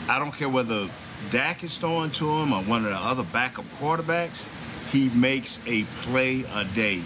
[0.09, 0.89] I don't care whether
[1.31, 4.49] Dak is throwing to him or one of the other backup quarterbacks,
[4.91, 7.03] he makes a play a day,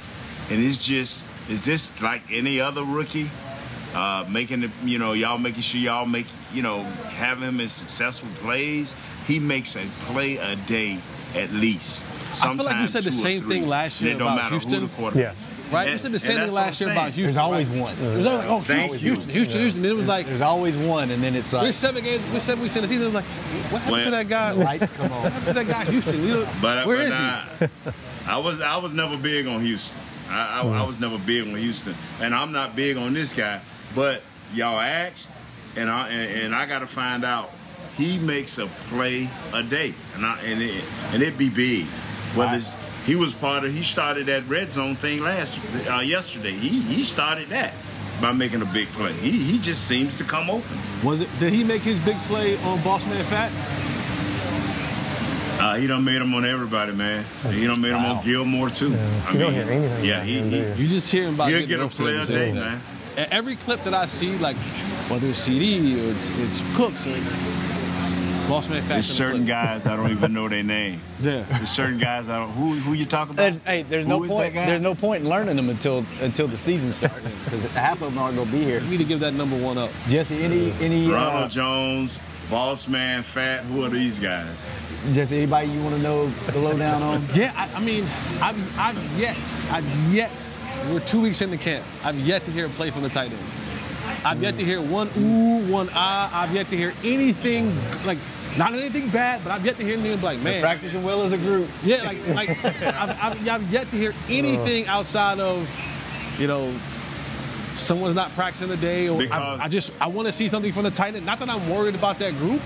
[0.51, 3.31] and it's just is this like any other rookie?
[3.97, 7.69] uh, making the, you know, y'all making sure y'all make, you know, have him in
[7.69, 8.95] successful plays.
[9.27, 10.99] He makes a play a day
[11.35, 12.05] at least.
[12.43, 14.61] I feel like we said the same thing last year it don't about matter who
[14.61, 14.83] Houston.
[14.83, 15.37] the quarterback.
[15.73, 15.87] Right?
[15.87, 17.05] we And- said the same thing last I'm year about.
[17.13, 17.23] Houston.
[17.25, 17.81] There's always right?
[17.81, 17.99] one.
[17.99, 19.15] It was always, oh, Thank Houston, you.
[19.15, 19.85] Houston, Houston, Houston.
[19.85, 22.39] And it was like, There's always one, and then it's we're like seven games, we're
[22.41, 23.03] seven weeks in the season.
[23.03, 23.25] It was like,
[23.73, 24.53] what happened to that guy?
[24.53, 25.23] lights come on.
[25.25, 26.23] What happened to that guy Houston?
[26.23, 27.67] We don't, But, where but is he?
[28.27, 29.99] I, I was I was never big on Houston.
[30.29, 33.61] I, I, I was never big on Houston, and I'm not big on this guy.
[33.95, 34.23] But
[34.55, 35.31] y'all asked,
[35.77, 37.51] and I and, and I got to find out.
[37.97, 41.87] He makes a play a day, and I and it and it be big.
[42.35, 42.75] Whether it's,
[43.07, 45.59] he was part of, he started that red zone thing last
[45.89, 46.53] uh, yesterday.
[46.53, 47.73] He he started that
[48.21, 49.13] by making a big play.
[49.15, 50.79] He he just seems to come open.
[51.03, 51.29] Was it?
[51.41, 53.53] Did he make his big play on Boss Man Fat?
[55.59, 57.25] Uh, he done made him on everybody, man.
[57.51, 58.17] He done made him Wow.
[58.17, 58.95] on Gilmore too.
[59.27, 60.75] I you don't hear anything yeah, about he, him, he, you?
[60.77, 62.81] You just hear him about He'll get a play a day, man.
[63.17, 64.57] Every clip that I see, like
[65.09, 67.17] whether it's CeeDee or it's it's Cooks or
[68.49, 68.89] Boss Man Fat.
[68.89, 71.01] There's certain guys I don't even know their name.
[71.19, 71.45] Yeah.
[71.51, 72.51] There's certain guys I don't.
[72.51, 73.47] Who who you talking about?
[73.47, 74.53] And, hey, there's Who no point.
[74.55, 78.19] There's no point in learning them until until the season starts because half of them
[78.19, 78.81] aren't going to be here.
[78.83, 79.91] We need to give that number one up.
[80.09, 82.19] Jesse, any any Ronald uh, Jones,
[82.51, 83.65] Boss Man, Fat.
[83.65, 84.67] Who are these guys?
[85.13, 87.27] Jesse, anybody you want to know the lowdown on?
[87.35, 88.05] Yeah, I, I mean,
[88.41, 89.37] I've, I've yet,
[89.71, 90.31] I've yet,
[90.91, 91.85] we're two weeks into camp.
[92.05, 93.66] I've yet to hear a play from the tight ends.
[94.25, 96.43] I've yet to hear one ooh, one ah.
[96.43, 98.19] I've yet to hear anything like,
[98.57, 101.39] not anything bad, but I've yet to hear anything like, man, Practicing well as a
[101.39, 101.69] group.
[101.83, 105.69] yeah, like, like I've, I've, I've yet to hear anything outside of,
[106.39, 106.75] you know,
[107.75, 110.85] someone's not practicing today, or Because- I, I just I want to see something from
[110.85, 111.27] the tight end.
[111.27, 112.63] Not that I'm worried about that group,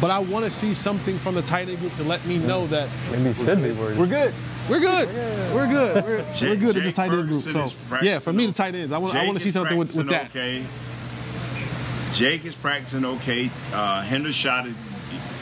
[0.00, 2.66] but I want to see something from the tight end group to let me know
[2.68, 3.98] that Maybe should be worried.
[3.98, 4.34] We're good.
[4.68, 5.08] We're good.
[5.54, 6.04] We're good.
[6.04, 7.42] We're, Jake- we're good at the tight end group.
[7.42, 7.68] So
[8.02, 8.92] yeah, for me the tight ends.
[8.92, 10.30] I want I want to see something with, with that.
[10.30, 10.64] Okay.
[12.12, 13.50] Jake is practicing okay.
[13.72, 14.74] Uh, it.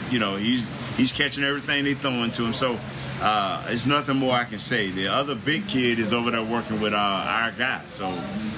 [0.09, 0.65] you know, he's
[0.95, 2.53] he's catching everything they throwing to him.
[2.53, 2.79] So
[3.21, 4.89] uh, there's nothing more I can say.
[4.89, 7.81] The other big kid is over there working with uh, our guy.
[7.89, 8.09] So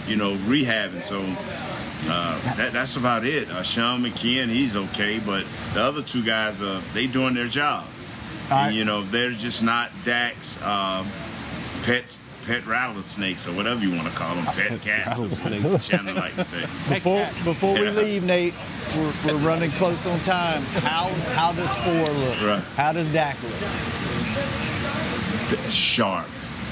[0.08, 1.02] you know, rehabbing.
[1.02, 1.26] So.
[2.06, 3.50] Uh, that, that's about it.
[3.50, 8.12] Uh, Sean McKeon, he's okay, but the other two guys, uh, they doing their jobs.
[8.54, 8.68] All right.
[8.68, 11.10] And, you know, they're just not Dak's um,
[11.82, 15.20] pets, pet rattlesnakes or whatever you want to call them, pet cats.
[15.20, 16.62] or whatever Shannon like to say.
[16.90, 18.54] Before before we leave, Nate,
[18.96, 20.62] we're, we're running close on time.
[20.64, 22.42] How how does four look?
[22.42, 22.64] Right.
[22.76, 23.54] How does Dak look?
[25.72, 26.28] Sharp.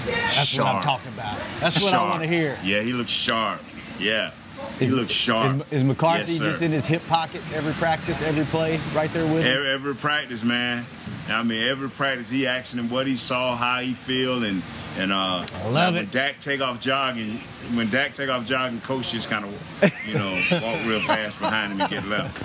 [0.06, 0.66] That's sharp.
[0.68, 1.38] what I'm talking about.
[1.60, 2.60] That's what I want to hear.
[2.64, 3.62] Yeah, he looks sharp.
[4.00, 4.32] Yeah.
[4.80, 5.58] He Is- looks sharp.
[5.72, 9.26] Is, is McCarthy Yes, just in his hip pocket every practice, every play, right there
[9.26, 9.54] with him?
[9.54, 10.86] Every, every practice, man.
[11.30, 14.64] I mean, every practice he asking him what he saw, how he feel, and
[14.98, 16.12] and uh, I love when it.
[16.12, 17.40] Dak take off jogging,
[17.74, 20.32] when Dak take off jogging, coach just kind of, you know,
[20.62, 22.38] walk real fast behind him and get left.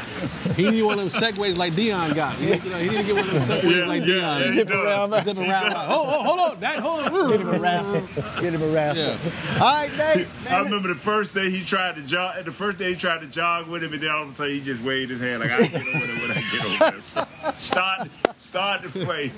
[0.56, 2.36] He need one of them segways like Deion got.
[2.36, 4.40] He, you know, he need to get one of them segways Yeah, like yeah, Deion.
[4.40, 4.86] yeah, he Zip does.
[4.86, 5.24] around.
[5.24, 5.72] Zip around.
[5.72, 7.30] Like, oh, oh, hold on, Dak, hold on.
[7.30, 8.00] Get him a rascal.
[8.40, 9.10] Get him a rascal.
[9.54, 10.26] All right, Nate.
[10.48, 12.44] I remember the first day he tried to jog.
[12.44, 14.52] The first day he tried to jog with him, and then all of a sudden
[14.52, 17.26] he just waved his hand like, "I get over there when I get over there."
[17.58, 19.30] Start, start the play.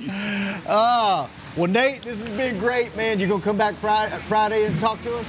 [0.66, 3.18] Ah, well, Nate, this has been great, man.
[3.20, 5.26] You gonna come back Friday, Friday and talk to us?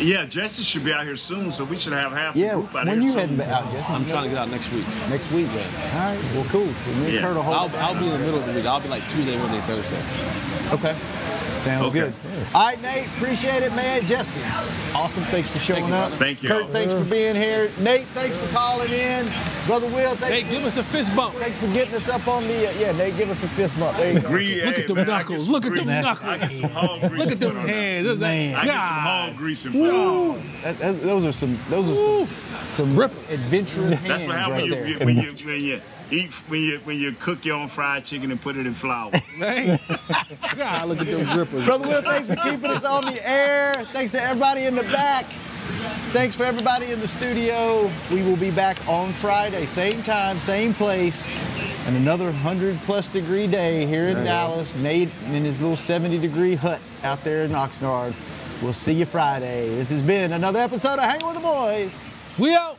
[0.00, 2.74] Yeah, Jesse should be out here soon, so we should have half the Yeah, group
[2.74, 3.38] out when here you soon.
[3.38, 3.92] heading out, Jesse?
[3.92, 4.84] I'm trying to get out next week.
[5.08, 5.46] Next week.
[5.54, 5.62] Yeah.
[5.94, 6.24] All right.
[6.34, 6.66] Well, cool.
[6.66, 6.72] Me
[7.06, 7.20] and Yeah.
[7.22, 8.66] Kurt will hold I'll, I'll be in the middle of the week.
[8.66, 10.02] I'll be like Tuesday, Wednesday, Thursday.
[10.72, 10.94] Okay.
[11.66, 11.98] Sounds Okay.
[11.98, 12.14] good.
[12.54, 13.08] All right, Nate.
[13.16, 14.06] Appreciate it, man.
[14.06, 14.38] Jesse,
[14.94, 15.24] awesome.
[15.24, 16.10] Thanks for showing you, up.
[16.10, 16.16] brother.
[16.24, 16.48] Thank you.
[16.48, 17.72] Kurt, thanks for being here.
[17.80, 19.28] Nate, thanks for calling in.
[19.66, 21.34] Brother Will, thanks, Hey, give us a fist bump.
[21.40, 22.68] thanks for getting us up on the.
[22.68, 23.96] Uh, yeah, Nate, give us a fist bump.
[23.96, 24.28] There you go.
[24.28, 25.48] Green, Look hey, at them man, knuckles.
[25.48, 26.28] Look at them grease- knuckles.
[26.30, 27.12] I get some hog grease.
[27.18, 27.72] Look at to them put on that.
[27.74, 28.18] hands.
[28.20, 28.54] Man.
[28.54, 29.28] I get some God.
[29.30, 30.62] hog grease and put.
[30.62, 31.58] That- that- those are some.
[31.68, 32.36] Those are some.
[32.70, 34.86] Some adventurous hands That's what happens right when, there.
[34.86, 35.80] you, when you when you
[36.10, 39.10] eat when you when you cook your own fried chicken and put it in flour.
[39.36, 39.78] Hey.
[40.56, 41.66] God, look at them grippers.
[41.66, 43.86] Brother Will, thanks for keeping us on the air.
[43.92, 45.26] Thanks to everybody in the back.
[46.12, 47.90] Thanks for everybody in the studio.
[48.10, 51.38] We will be back on Friday, same time, same place,
[51.86, 54.74] and another 100 plus degree day here in Dallas.
[54.76, 58.14] Nate in his little 70 degree hut out there in Oxnard.
[58.62, 59.68] We'll see you Friday.
[59.74, 61.92] This has been another episode of Hanging with the Boys.
[62.38, 62.78] We out.